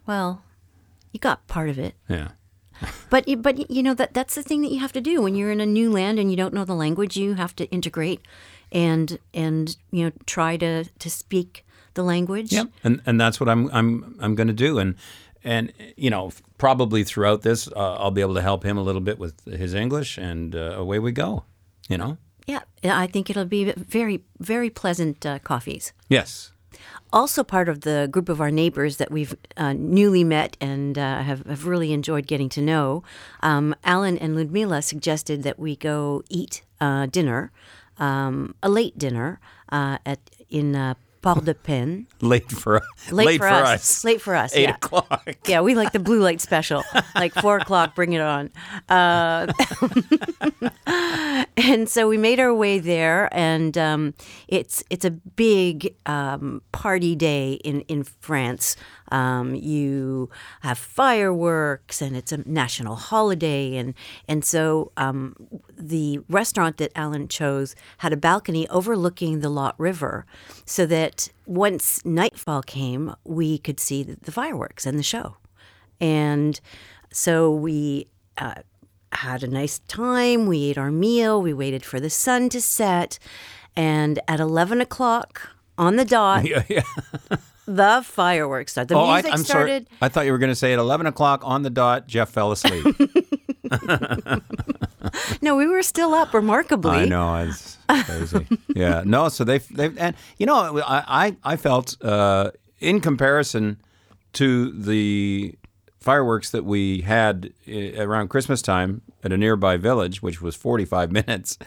well, 0.07 0.43
you 1.13 1.21
got 1.21 1.47
part 1.47 1.69
of 1.69 1.79
it. 1.79 1.95
yeah. 2.09 2.29
But 3.11 3.29
you- 3.29 3.37
but 3.37 3.71
you 3.71 3.83
know 3.83 3.95
that 3.95 4.13
that's 4.15 4.35
the 4.35 4.43
thing 4.43 4.63
that 4.63 4.73
you 4.73 4.81
have 4.81 4.93
to 4.95 5.01
do 5.01 5.23
when 5.23 5.35
you're 5.37 5.53
in 5.53 5.61
a 5.61 5.67
new 5.67 5.91
land 5.93 6.19
and 6.19 6.31
you 6.31 6.37
don't 6.37 6.53
know 6.55 6.65
the 6.65 6.75
language. 6.75 7.17
You 7.17 7.35
have 7.35 7.55
to 7.57 7.67
integrate, 7.71 8.21
and 8.73 9.19
and 9.33 9.77
you 9.93 10.05
know 10.07 10.13
try 10.27 10.57
to 10.57 10.85
to 10.85 11.11
speak 11.11 11.65
the 11.95 12.03
language. 12.03 12.51
Yep, 12.53 12.69
and 12.83 13.01
and 13.07 13.21
that's 13.21 13.39
what 13.39 13.49
I'm 13.49 13.69
I'm 13.73 14.17
I'm 14.19 14.35
going 14.35 14.49
to 14.49 14.53
do, 14.55 14.79
and 14.79 14.97
and 15.45 15.73
you 15.97 16.11
know 16.11 16.33
probably 16.59 17.05
throughout 17.05 17.43
this 17.43 17.69
uh, 17.69 17.95
I'll 18.01 18.11
be 18.11 18.21
able 18.23 18.35
to 18.35 18.43
help 18.43 18.65
him 18.65 18.77
a 18.77 18.83
little 18.83 19.01
bit 19.03 19.19
with 19.19 19.45
his 19.45 19.75
English, 19.75 20.19
and 20.19 20.57
uh, 20.57 20.75
away 20.77 20.99
we 20.99 21.13
go. 21.13 21.45
You 21.89 21.99
know. 21.99 22.17
Yeah, 22.47 22.61
I 22.85 23.07
think 23.07 23.31
it'll 23.31 23.45
be 23.45 23.73
very 23.77 24.23
very 24.39 24.71
pleasant 24.71 25.25
uh, 25.25 25.39
coffees. 25.39 25.93
Yes. 26.09 26.53
also 27.13 27.45
part 27.45 27.69
of 27.69 27.83
the 27.83 28.09
group 28.11 28.29
of 28.29 28.41
our 28.41 28.51
neighbors 28.51 28.97
that 28.97 29.11
we've 29.11 29.37
uh, 29.57 29.73
newly 29.75 30.25
met 30.25 30.57
and 30.61 30.97
uh, 30.99 31.23
have, 31.23 31.45
have 31.47 31.67
really 31.67 31.93
enjoyed 31.93 32.27
getting 32.27 32.49
to 32.49 32.61
know. 32.63 33.03
Um, 33.43 33.75
Alan 33.85 34.17
and 34.19 34.35
Ludmila 34.35 34.83
suggested 34.83 35.43
that 35.43 35.59
we 35.59 35.77
go 35.77 36.23
eat 36.31 36.63
uh, 36.81 37.07
dinner, 37.07 37.53
um, 37.99 38.55
a 38.63 38.69
late 38.69 38.99
dinner, 38.99 39.39
uh, 39.71 39.99
at 40.07 40.19
in 40.49 40.75
Port-de-Penne. 41.23 42.07
Late 42.21 42.51
for 42.51 42.77
us. 42.77 43.13
Late, 43.13 43.39
for, 43.39 43.47
us. 43.47 44.05
Late 44.05 44.21
for 44.21 44.35
us. 44.35 44.55
Eight 44.55 44.63
yeah. 44.65 44.75
o'clock. 44.75 45.37
Yeah, 45.47 45.61
we 45.61 45.75
like 45.75 45.93
the 45.93 46.01
blue 46.01 46.21
light 46.21 46.41
special, 46.41 46.83
like 47.15 47.33
four 47.35 47.59
o'clock. 47.59 47.95
Bring 47.95 48.13
it 48.13 48.21
on. 48.21 48.51
Uh, 48.89 49.53
and 51.57 51.89
so 51.89 52.09
we 52.09 52.19
made 52.19 52.41
our 52.41 52.53
way 52.53 52.81
there, 52.81 53.29
and 53.33 53.79
um, 53.79 54.15
it's 54.49 54.83
it's 54.91 55.05
a 55.05 55.11
big 55.11 55.95
um, 56.07 56.61
party 56.73 57.15
day 57.15 57.55
in 57.65 57.83
in 57.83 58.03
France. 58.03 58.77
Um, 59.13 59.55
you 59.55 60.31
have 60.63 60.79
fireworks, 60.79 62.03
and 62.03 62.17
it's 62.17 62.33
a 62.33 62.49
national 62.49 62.97
holiday, 62.97 63.77
and 63.77 63.95
and 64.27 64.45
so 64.45 64.91
um, 64.97 65.37
the 65.89 66.21
restaurant 66.29 66.77
that 66.79 66.93
Alan 66.95 67.29
chose 67.29 67.75
had 67.99 68.13
a 68.13 68.17
balcony 68.17 68.69
overlooking 68.69 69.41
the 69.41 69.49
Lot 69.49 69.75
River, 69.79 70.27
so 70.65 70.87
that 70.87 71.29
once 71.47 72.05
nightfall 72.05 72.63
came, 72.63 73.15
we 73.25 73.59
could 73.59 73.81
see 73.81 74.03
the, 74.03 74.33
fireworks 74.33 74.87
and 74.87 74.99
the 74.99 75.03
show, 75.03 75.37
and 76.01 76.61
so 77.13 77.53
we. 77.53 78.07
Uh, 78.39 78.55
had 79.15 79.43
a 79.43 79.47
nice 79.47 79.81
time. 79.81 80.47
We 80.47 80.71
ate 80.71 80.79
our 80.79 80.91
meal. 80.91 81.43
We 81.43 81.53
waited 81.53 81.85
for 81.85 82.01
the 82.01 82.09
sun 82.09 82.49
to 82.49 82.63
set. 82.63 83.19
And 83.77 84.19
at 84.27 84.41
11 84.41 84.81
o'clock 84.81 85.51
on 85.77 85.97
the 85.97 86.05
dot, 86.07 86.45
Yeah, 86.49 86.63
yeah. 86.69 86.83
The 87.77 88.03
fireworks 88.05 88.73
started. 88.73 88.89
The 88.91 88.99
Oh, 88.99 89.05
I, 89.09 89.17
music 89.23 89.33
I'm 89.33 89.45
started. 89.45 89.87
sorry. 89.89 89.99
I 90.03 90.09
thought 90.09 90.27
you 90.27 90.33
were 90.33 90.39
going 90.39 90.51
to 90.51 90.57
say 90.57 90.73
at 90.73 90.79
11 90.79 91.07
o'clock 91.07 91.43
on 91.45 91.63
the 91.63 91.71
dot, 91.71 92.07
Jeff 92.07 92.31
fell 92.31 92.53
asleep. 92.53 92.85
No, 95.43 95.57
we 95.57 95.67
were 95.67 95.83
still 95.83 96.15
up 96.15 96.33
remarkably. 96.33 96.93
I 96.93 97.05
know 97.07 97.35
it's 97.37 97.77
crazy. 98.05 98.47
yeah, 98.69 99.03
no. 99.05 99.29
So 99.29 99.43
they 99.45 99.59
they 99.59 99.91
and 99.99 100.15
you 100.39 100.47
know 100.47 100.79
I 100.81 101.27
I, 101.27 101.37
I 101.53 101.57
felt 101.57 102.03
uh, 102.05 102.53
in 102.81 103.01
comparison 103.01 103.79
to 104.35 104.71
the 104.73 105.55
fireworks 106.01 106.51
that 106.51 106.65
we 106.65 107.01
had 107.03 107.53
uh, 107.69 108.01
around 108.03 108.29
Christmas 108.29 108.63
time 108.63 109.03
at 109.25 109.33
a 109.33 109.37
nearby 109.37 109.77
village, 109.77 110.23
which 110.23 110.41
was 110.41 110.55
45 110.57 111.11
minutes. 111.21 111.59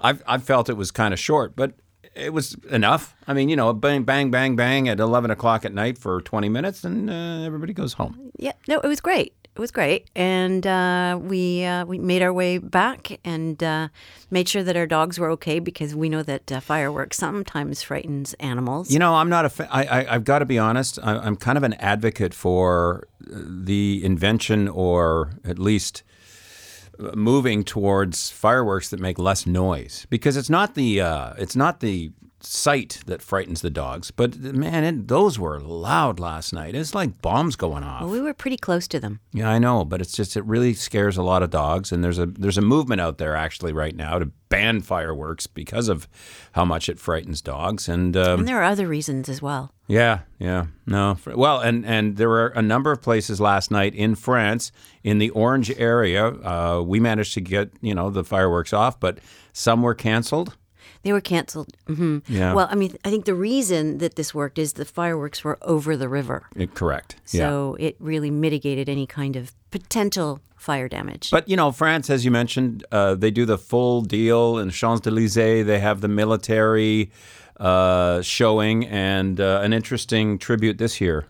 I 0.00 0.16
I 0.26 0.38
felt 0.38 0.68
it 0.68 0.76
was 0.76 0.90
kind 0.90 1.12
of 1.12 1.20
short, 1.20 1.56
but. 1.56 1.72
It 2.14 2.32
was 2.32 2.54
enough. 2.70 3.14
I 3.26 3.34
mean, 3.34 3.48
you 3.48 3.56
know, 3.56 3.72
bang, 3.72 4.04
bang, 4.04 4.30
bang, 4.30 4.56
bang 4.56 4.88
at 4.88 5.00
11 5.00 5.30
o'clock 5.30 5.64
at 5.64 5.72
night 5.72 5.98
for 5.98 6.20
20 6.20 6.48
minutes, 6.48 6.84
and 6.84 7.10
uh, 7.10 7.42
everybody 7.44 7.72
goes 7.72 7.94
home. 7.94 8.30
Yeah, 8.38 8.52
no, 8.68 8.80
it 8.80 8.86
was 8.86 9.00
great. 9.00 9.34
It 9.56 9.60
was 9.60 9.70
great, 9.70 10.10
and 10.16 10.66
uh, 10.66 11.16
we 11.22 11.64
uh, 11.64 11.84
we 11.84 11.98
made 11.98 12.22
our 12.22 12.32
way 12.32 12.58
back 12.58 13.20
and 13.24 13.62
uh, 13.62 13.86
made 14.28 14.48
sure 14.48 14.64
that 14.64 14.76
our 14.76 14.86
dogs 14.86 15.16
were 15.16 15.30
okay 15.30 15.60
because 15.60 15.94
we 15.94 16.08
know 16.08 16.24
that 16.24 16.50
uh, 16.50 16.58
fireworks 16.58 17.18
sometimes 17.18 17.80
frightens 17.80 18.34
animals. 18.40 18.90
You 18.90 18.98
know, 18.98 19.14
I'm 19.14 19.28
not 19.28 19.44
a. 19.44 19.48
Fa- 19.48 19.68
I, 19.70 19.84
I, 19.84 20.14
I've 20.16 20.24
got 20.24 20.40
to 20.40 20.44
be 20.44 20.58
honest. 20.58 20.98
I, 21.00 21.18
I'm 21.18 21.36
kind 21.36 21.56
of 21.56 21.62
an 21.62 21.74
advocate 21.74 22.34
for 22.34 23.06
the 23.20 24.04
invention, 24.04 24.66
or 24.66 25.34
at 25.44 25.60
least 25.60 26.02
moving 27.14 27.64
towards 27.64 28.30
fireworks 28.30 28.90
that 28.90 29.00
make 29.00 29.18
less 29.18 29.46
noise, 29.46 30.06
because 30.10 30.36
it's 30.36 30.50
not 30.50 30.74
the 30.74 31.00
uh, 31.00 31.34
it's 31.38 31.56
not 31.56 31.80
the 31.80 32.12
sight 32.46 33.00
that 33.06 33.22
frightens 33.22 33.60
the 33.62 33.70
dogs, 33.70 34.10
but 34.10 34.36
man, 34.38 34.84
it, 34.84 35.08
those 35.08 35.38
were 35.38 35.60
loud 35.60 36.20
last 36.20 36.52
night. 36.52 36.74
It's 36.74 36.94
like 36.94 37.20
bombs 37.22 37.56
going 37.56 37.82
off. 37.82 38.02
Well, 38.02 38.10
we 38.10 38.20
were 38.20 38.34
pretty 38.34 38.56
close 38.56 38.86
to 38.88 39.00
them. 39.00 39.20
Yeah, 39.32 39.50
I 39.50 39.58
know, 39.58 39.84
but 39.84 40.00
it's 40.00 40.12
just 40.12 40.36
it 40.36 40.44
really 40.44 40.74
scares 40.74 41.16
a 41.16 41.22
lot 41.22 41.42
of 41.42 41.50
dogs, 41.50 41.92
and 41.92 42.02
there's 42.04 42.18
a 42.18 42.26
there's 42.26 42.58
a 42.58 42.62
movement 42.62 43.00
out 43.00 43.18
there 43.18 43.34
actually 43.36 43.72
right 43.72 43.94
now 43.96 44.18
to 44.18 44.26
ban 44.48 44.80
fireworks 44.82 45.46
because 45.46 45.88
of 45.88 46.06
how 46.52 46.64
much 46.64 46.88
it 46.88 46.98
frightens 46.98 47.40
dogs, 47.40 47.88
and 47.88 48.16
um, 48.16 48.40
And 48.40 48.48
there 48.48 48.60
are 48.60 48.64
other 48.70 48.86
reasons 48.86 49.28
as 49.28 49.40
well. 49.42 49.72
yeah, 49.88 50.20
yeah, 50.38 50.66
no. 50.86 51.16
Well, 51.26 51.60
and 51.60 51.84
and 51.86 52.16
there 52.16 52.28
were 52.28 52.48
a 52.48 52.62
number 52.62 52.92
of 52.92 53.00
places 53.02 53.40
last 53.40 53.70
night 53.70 53.94
in 53.94 54.14
France, 54.14 54.70
in 55.02 55.18
the 55.18 55.30
orange 55.30 55.70
area. 55.78 56.26
Uh, 56.28 56.82
we 56.82 57.00
managed 57.00 57.34
to 57.34 57.40
get 57.40 57.70
you 57.80 57.94
know 57.94 58.10
the 58.10 58.22
fireworks 58.24 58.72
off, 58.72 59.00
but 59.00 59.18
some 59.52 59.82
were 59.82 59.94
canceled. 59.94 60.56
They 61.04 61.12
were 61.12 61.20
canceled. 61.20 61.76
hmm 61.86 62.18
Yeah. 62.26 62.54
Well, 62.54 62.66
I 62.70 62.74
mean, 62.74 62.96
I 63.04 63.10
think 63.10 63.24
the 63.26 63.34
reason 63.34 63.98
that 63.98 64.16
this 64.16 64.34
worked 64.34 64.58
is 64.58 64.72
the 64.72 64.84
fireworks 64.84 65.44
were 65.44 65.58
over 65.62 65.96
the 65.96 66.08
river. 66.08 66.48
Eh, 66.58 66.66
correct. 66.74 67.16
yeah. 67.30 67.40
So 67.48 67.76
it 67.78 67.94
really 68.00 68.30
mitigated 68.30 68.88
any 68.88 69.06
kind 69.06 69.36
of 69.36 69.52
potential 69.70 70.40
fire 70.56 70.88
damage. 70.88 71.30
But 71.30 71.46
you 71.48 71.56
know, 71.56 71.70
France, 71.72 72.08
as 72.10 72.24
you 72.24 72.30
mentioned, 72.30 72.84
uh, 72.90 73.14
they 73.14 73.30
do 73.30 73.44
the 73.44 73.58
full 73.58 74.00
deal 74.00 74.58
in 74.58 74.70
Champs 74.70 75.06
Elysees. 75.06 75.66
They 75.66 75.78
have 75.78 76.00
the 76.00 76.08
military 76.08 77.10
uh, 77.60 78.22
showing 78.22 78.86
and 78.86 79.40
uh, 79.40 79.60
an 79.62 79.72
interesting 79.72 80.38
tribute 80.38 80.78
this 80.78 81.00
year. 81.00 81.26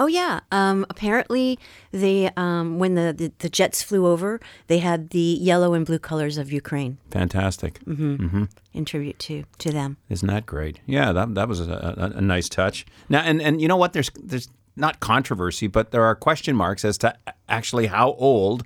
Oh 0.00 0.06
yeah, 0.08 0.40
um, 0.50 0.84
apparently 0.90 1.58
they 1.92 2.30
um, 2.36 2.78
when 2.80 2.94
the, 2.94 3.12
the 3.16 3.30
the 3.38 3.48
jets 3.48 3.82
flew 3.82 4.06
over, 4.06 4.40
they 4.66 4.78
had 4.78 5.10
the 5.10 5.28
yellow 5.50 5.74
and 5.74 5.84
blue 5.86 5.98
colors 6.00 6.38
of 6.38 6.50
Ukraine 6.50 6.96
Fantastic, 7.10 7.80
in 7.86 8.84
tribute 8.84 9.18
to 9.26 9.44
to 9.58 9.70
them. 9.70 9.96
isn't 10.08 10.26
that 10.34 10.46
great? 10.46 10.80
Yeah, 10.86 11.12
that 11.12 11.34
that 11.34 11.46
was 11.48 11.60
a, 11.60 11.72
a, 12.04 12.18
a 12.18 12.20
nice 12.20 12.48
touch. 12.48 12.86
Now, 13.08 13.20
and 13.20 13.40
and 13.42 13.60
you 13.60 13.68
know 13.68 13.76
what? 13.76 13.92
There's 13.92 14.10
there's 14.30 14.48
not 14.76 15.00
controversy, 15.00 15.66
but 15.66 15.90
there 15.90 16.04
are 16.04 16.14
question 16.14 16.56
marks 16.56 16.84
as 16.84 16.96
to 16.98 17.14
actually 17.48 17.86
how 17.88 18.14
old 18.14 18.64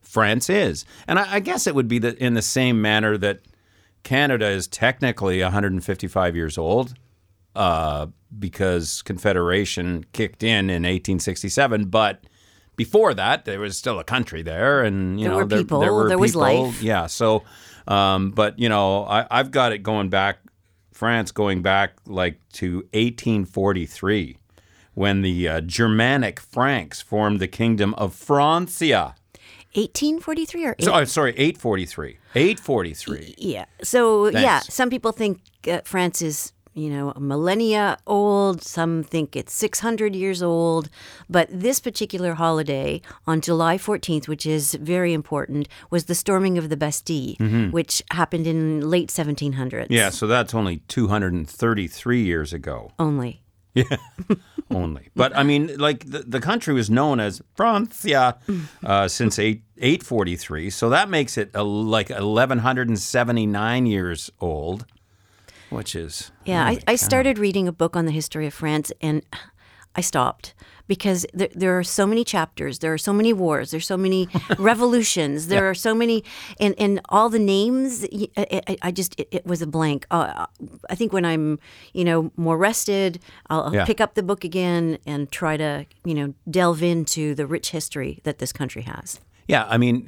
France 0.00 0.48
is, 0.48 0.84
and 1.08 1.18
I, 1.18 1.34
I 1.36 1.40
guess 1.40 1.66
it 1.66 1.74
would 1.74 1.88
be 1.88 1.98
the, 1.98 2.12
in 2.24 2.34
the 2.34 2.42
same 2.42 2.80
manner 2.80 3.18
that 3.18 3.40
Canada 4.04 4.46
is 4.46 4.68
technically 4.68 5.42
155 5.42 6.36
years 6.36 6.56
old. 6.56 6.94
uh, 7.56 8.06
because 8.38 9.02
Confederation 9.02 10.04
kicked 10.12 10.42
in 10.42 10.70
in 10.70 10.82
1867. 10.82 11.86
But 11.86 12.24
before 12.76 13.14
that, 13.14 13.44
there 13.44 13.60
was 13.60 13.76
still 13.76 13.98
a 13.98 14.04
country 14.04 14.42
there, 14.42 14.82
and 14.82 15.18
you 15.18 15.26
know, 15.28 15.44
There 15.46 15.46
know 15.48 15.56
were 15.56 15.62
people, 15.62 15.80
there 16.08 16.18
was 16.18 16.36
life. 16.36 16.82
Yeah. 16.82 17.06
So, 17.06 17.42
um, 17.88 18.30
but 18.32 18.58
you 18.58 18.68
know, 18.68 19.04
I, 19.04 19.26
I've 19.30 19.50
got 19.50 19.72
it 19.72 19.78
going 19.82 20.08
back, 20.10 20.38
France 20.92 21.30
going 21.32 21.62
back 21.62 21.94
like 22.06 22.40
to 22.54 22.76
1843, 22.92 24.36
when 24.94 25.22
the 25.22 25.48
uh, 25.48 25.60
Germanic 25.60 26.40
Franks 26.40 27.00
formed 27.00 27.40
the 27.40 27.48
Kingdom 27.48 27.94
of 27.94 28.14
Francia. 28.14 29.14
1843 29.74 30.64
or 30.64 30.70
eight, 30.78 30.84
So, 30.84 30.94
oh, 30.94 31.04
sorry, 31.04 31.32
843. 31.32 32.18
843. 32.34 33.34
yeah. 33.36 33.66
So 33.82 34.28
yeah, 34.28 34.60
some 34.60 34.88
people 34.88 35.12
think 35.12 35.40
uh, 35.68 35.80
France 35.84 36.22
is 36.22 36.52
you 36.76 36.90
know 36.90 37.12
a 37.16 37.20
millennia 37.20 37.98
old. 38.06 38.62
Some 38.62 39.02
think 39.02 39.34
it's 39.34 39.52
600 39.54 40.14
years 40.14 40.42
old. 40.42 40.88
But 41.28 41.48
this 41.50 41.80
particular 41.80 42.34
holiday 42.34 43.00
on 43.26 43.40
July 43.40 43.78
14th, 43.78 44.28
which 44.28 44.46
is 44.46 44.74
very 44.74 45.12
important, 45.12 45.68
was 45.90 46.04
the 46.04 46.14
storming 46.14 46.58
of 46.58 46.68
the 46.68 46.76
Bastille, 46.76 47.34
which 47.70 48.02
happened 48.12 48.46
in 48.46 48.88
late 48.88 49.08
1700s. 49.08 49.54
Mm-hmm. 49.54 49.92
Yeah, 49.92 50.10
so 50.10 50.26
that's 50.26 50.54
only 50.54 50.78
233 50.88 52.22
years 52.22 52.52
ago. 52.52 52.92
only. 52.98 53.42
Yeah, 53.76 53.98
only. 54.70 55.10
But 55.14 55.36
I 55.36 55.42
mean, 55.42 55.76
like 55.76 56.10
the, 56.10 56.20
the 56.20 56.40
country 56.40 56.72
was 56.72 56.88
known 56.88 57.20
as 57.20 57.42
Francia 57.54 58.38
uh, 58.82 59.06
since 59.06 59.38
eight, 59.38 59.64
843, 59.76 60.70
so 60.70 60.88
that 60.88 61.10
makes 61.10 61.36
it 61.36 61.50
a, 61.52 61.62
like 61.62 62.08
1179 62.08 63.86
years 63.86 64.30
old, 64.40 64.86
which 65.70 65.94
is 65.94 66.30
Yeah, 66.44 66.64
I, 66.64 66.78
I 66.86 66.96
started 66.96 67.38
reading 67.38 67.68
a 67.68 67.72
book 67.72 67.96
on 67.96 68.06
the 68.06 68.12
history 68.12 68.46
of 68.46 68.54
France 68.54 68.92
and 69.00 69.22
I 69.94 70.02
stopped 70.02 70.54
because 70.88 71.24
there, 71.32 71.48
there 71.54 71.78
are 71.78 71.82
so 71.82 72.06
many 72.06 72.22
chapters, 72.22 72.78
there 72.80 72.92
are 72.92 72.98
so 72.98 73.12
many 73.12 73.32
wars, 73.32 73.70
there's 73.70 73.86
so 73.86 73.96
many 73.96 74.28
revolutions, 74.58 75.46
there 75.48 75.68
are 75.68 75.74
so 75.74 75.94
many, 75.94 76.22
and, 76.60 76.74
and 76.78 77.00
all 77.08 77.28
the 77.30 77.38
names, 77.38 78.06
I 78.82 78.92
just, 78.92 79.18
it, 79.18 79.26
it 79.32 79.46
was 79.46 79.62
a 79.62 79.66
blank. 79.66 80.06
Uh, 80.10 80.46
I 80.90 80.94
think 80.94 81.12
when 81.12 81.24
I'm, 81.24 81.58
you 81.94 82.04
know, 82.04 82.30
more 82.36 82.58
rested, 82.58 83.20
I'll, 83.48 83.74
Yeah. 83.74 83.84
pick 83.86 84.00
up 84.00 84.14
the 84.14 84.22
book 84.22 84.44
again 84.44 84.98
and 85.06 85.32
try 85.32 85.56
to, 85.56 85.86
you 86.04 86.14
know, 86.14 86.34
delve 86.48 86.82
into 86.82 87.34
the 87.34 87.46
rich 87.46 87.70
history 87.70 88.20
that 88.24 88.38
this 88.38 88.52
country 88.52 88.82
has. 88.82 89.18
Yeah, 89.48 89.64
I 89.68 89.78
mean, 89.78 90.04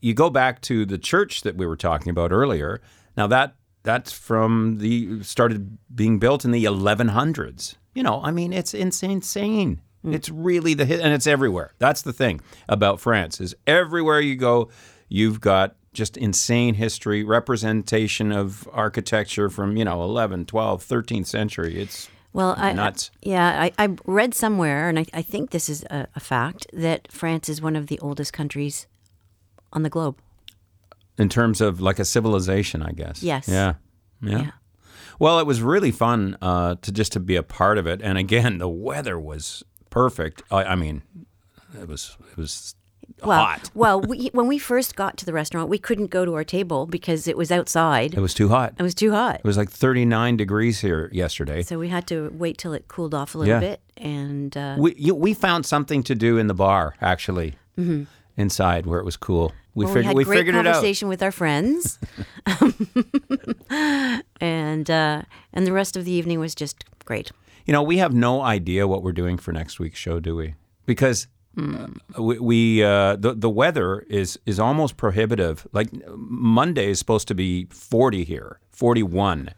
you 0.00 0.12
go 0.12 0.28
back 0.28 0.60
to 0.62 0.84
the 0.84 0.98
church 0.98 1.42
that 1.42 1.56
we 1.56 1.66
were 1.66 1.76
talking 1.76 2.10
about 2.10 2.32
earlier. 2.32 2.80
Now 3.16 3.26
that 3.28 3.54
that's 3.82 4.12
from 4.12 4.78
the 4.78 5.22
started 5.22 5.78
being 5.94 6.18
built 6.18 6.44
in 6.44 6.50
the 6.50 6.64
1100s. 6.64 7.76
You 7.94 8.02
know, 8.02 8.20
I 8.22 8.30
mean, 8.30 8.52
it's 8.52 8.74
insane. 8.74 9.80
Hmm. 10.02 10.14
It's 10.14 10.28
really 10.30 10.74
the 10.74 10.84
hit, 10.84 11.00
and 11.00 11.12
it's 11.12 11.26
everywhere. 11.26 11.72
That's 11.78 12.02
the 12.02 12.12
thing 12.12 12.40
about 12.68 13.00
France 13.00 13.40
is 13.40 13.54
everywhere 13.66 14.20
you 14.20 14.36
go, 14.36 14.70
you've 15.08 15.40
got 15.40 15.74
just 15.92 16.16
insane 16.16 16.74
history, 16.74 17.24
representation 17.24 18.30
of 18.30 18.68
architecture 18.72 19.50
from 19.50 19.76
you 19.76 19.84
know 19.84 20.02
11, 20.04 20.46
12, 20.46 20.84
13th 20.84 21.26
century. 21.26 21.80
It's 21.80 22.08
Well, 22.32 22.54
I, 22.56 22.72
Nuts. 22.72 23.10
I- 23.14 23.28
yeah, 23.28 23.62
I, 23.78 23.84
I 23.84 23.96
read 24.04 24.34
somewhere, 24.34 24.88
and 24.88 24.98
I, 25.00 25.06
I 25.12 25.22
think 25.22 25.50
this 25.50 25.68
is 25.68 25.82
a, 25.84 26.06
a 26.14 26.20
fact 26.20 26.66
that 26.72 27.10
France 27.10 27.48
is 27.48 27.60
one 27.60 27.74
of 27.74 27.88
the 27.88 27.98
oldest 28.00 28.32
countries 28.32 28.86
on 29.72 29.82
the 29.82 29.90
globe. 29.90 30.18
In 31.18 31.28
terms 31.28 31.60
of 31.60 31.80
like 31.80 31.98
a 31.98 32.04
civilization, 32.04 32.82
I 32.82 32.92
guess. 32.92 33.22
Yes. 33.22 33.48
Yeah. 33.48 33.74
Yeah. 34.22 34.38
Yeah. 34.38 34.50
Well, 35.18 35.40
it 35.40 35.46
was 35.46 35.60
really 35.62 35.90
fun 35.90 36.36
uh, 36.40 36.76
to 36.82 36.92
just 36.92 37.12
to 37.12 37.20
be 37.20 37.34
a 37.36 37.42
part 37.42 37.76
of 37.78 37.86
it, 37.86 38.00
and 38.02 38.16
again, 38.18 38.58
the 38.58 38.68
weather 38.68 39.18
was 39.18 39.64
perfect. 39.90 40.42
I, 40.50 40.62
I 40.64 40.74
mean, 40.76 41.02
it 41.80 41.88
was 41.88 42.16
it 42.30 42.36
was 42.36 42.74
Well, 43.24 43.44
hot. 43.44 43.70
well, 43.74 44.00
we, 44.00 44.28
when 44.32 44.46
we 44.46 44.58
first 44.58 44.94
got 44.94 45.16
to 45.16 45.24
the 45.26 45.32
restaurant, 45.32 45.68
we 45.70 45.78
couldn't 45.78 46.10
go 46.12 46.24
to 46.24 46.34
our 46.34 46.44
table 46.44 46.86
because 46.86 47.26
it 47.26 47.36
was 47.36 47.50
outside. 47.50 48.14
It 48.14 48.20
was 48.20 48.32
too 48.32 48.48
hot. 48.48 48.74
It 48.78 48.82
was 48.82 48.94
too 48.94 49.10
hot. 49.10 49.36
It 49.36 49.44
was 49.44 49.56
like 49.56 49.70
39 49.70 50.36
degrees 50.36 50.80
here 50.80 51.10
yesterday. 51.12 51.62
So 51.62 51.80
we 51.80 51.88
had 51.88 52.06
to 52.08 52.30
wait 52.32 52.56
till 52.58 52.72
it 52.72 52.86
cooled 52.86 53.12
off 53.14 53.34
a 53.34 53.38
little 53.38 53.54
Yeah. 53.54 53.60
bit, 53.60 53.80
and 53.96 54.56
uh, 54.56 54.76
We 54.78 54.94
you, 54.96 55.16
we 55.16 55.34
found 55.34 55.66
something 55.66 56.04
to 56.04 56.14
do 56.14 56.38
in 56.38 56.46
the 56.46 56.54
bar 56.54 56.94
actually, 57.00 57.54
inside 58.38 58.86
where 58.86 59.00
it 59.00 59.04
was 59.04 59.16
cool. 59.18 59.52
We 59.74 59.84
well, 59.84 59.94
we 59.94 59.98
figured 60.00 60.06
had 60.06 60.16
we 60.16 60.24
great 60.24 60.38
figured 60.38 60.54
it 60.54 60.66
out. 60.66 60.72
conversation 60.72 61.08
with 61.08 61.22
our 61.22 61.32
friends, 61.32 61.98
and 64.40 64.90
uh, 64.90 65.22
and 65.52 65.66
the 65.66 65.72
rest 65.72 65.96
of 65.96 66.04
the 66.04 66.12
evening 66.12 66.40
was 66.40 66.54
just 66.54 66.84
great. 67.04 67.30
You 67.66 67.72
know, 67.72 67.82
we 67.82 67.98
have 67.98 68.14
no 68.14 68.40
idea 68.40 68.88
what 68.88 69.02
we're 69.02 69.12
doing 69.12 69.36
for 69.36 69.52
next 69.52 69.78
week's 69.78 69.98
show, 69.98 70.20
do 70.20 70.34
we? 70.34 70.54
Because 70.86 71.26
uh, 71.58 71.88
we, 72.18 72.38
we 72.38 72.82
uh, 72.82 73.16
the 73.16 73.34
the 73.34 73.50
weather 73.50 74.00
is 74.08 74.38
is 74.46 74.58
almost 74.58 74.96
prohibitive. 74.96 75.66
Like 75.72 75.88
Monday 76.16 76.90
is 76.90 76.98
supposed 76.98 77.28
to 77.28 77.34
be 77.34 77.66
40 77.70 78.24
here, 78.24 78.60
41. 78.70 79.50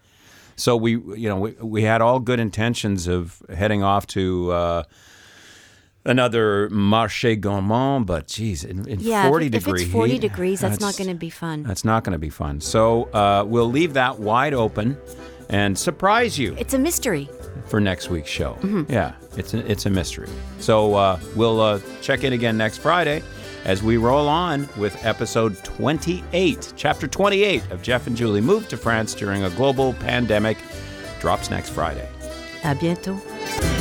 So 0.57 0.77
we 0.77 0.93
you 0.93 1.29
know 1.29 1.39
we, 1.39 1.51
we 1.53 1.83
had 1.83 2.03
all 2.03 2.19
good 2.21 2.41
intentions 2.41 3.07
of 3.07 3.43
heading 3.55 3.83
off 3.83 4.07
to 4.09 4.51
uh, 4.53 4.83
another 6.05 6.69
Marché 6.71 7.39
Gourmand, 7.41 8.07
but 8.07 8.27
geez, 8.27 8.65
in, 8.65 8.87
in 8.89 9.01
Yeah, 9.01 9.29
40 9.29 9.47
if, 9.47 9.55
if 9.55 9.69
it's 9.69 9.85
forty 9.85 10.13
heat, 10.13 10.21
degrees, 10.21 10.61
that's, 10.61 10.81
not 10.81 10.97
going 10.97 11.09
to 11.09 11.15
be 11.15 11.31
fun. 11.31 11.63
That's 11.63 11.85
not 11.85 12.05
going 12.05 12.13
to 12.13 12.19
be 12.19 12.31
fun. 12.31 12.61
So 12.61 13.05
uh, 13.13 13.45
we'll 13.47 13.71
leave 13.71 13.95
that 13.95 14.19
wide 14.19 14.55
open 14.55 14.97
and 15.49 15.77
surprise 15.77 16.39
you 16.39 16.55
It's 16.59 16.75
a 16.75 16.79
mystery. 16.79 17.29
for 17.67 17.81
next 17.81 18.09
week's 18.09 18.31
show. 18.31 18.57
Yeah, 18.89 19.15
it's 19.37 19.53
a, 19.55 19.59
it's 19.71 19.87
a 19.87 19.91
mystery. 19.91 20.29
So 20.59 20.95
uh, 20.95 21.19
we'll 21.37 21.61
uh, 21.61 21.81
check 22.03 22.25
in 22.25 22.33
again 22.33 22.57
next 22.57 22.79
Friday 22.79 23.23
as 23.65 23.83
we 23.83 23.97
roll 23.99 24.27
on 24.29 24.69
with 24.79 25.05
episode 25.05 25.57
28, 25.65 26.73
chapter 26.77 27.07
28 27.07 27.71
of 27.73 27.83
Jeff 27.83 28.07
and 28.07 28.17
Julie 28.17 28.41
Moved 28.41 28.71
to 28.71 28.77
France 28.77 29.13
During 29.15 29.43
a 29.45 29.51
Global 29.51 29.93
Pandemic. 29.95 30.57
Drops 31.21 31.51
next 31.51 31.71
Friday. 31.71 32.09
À 32.63 32.75
bientôt. 32.79 33.80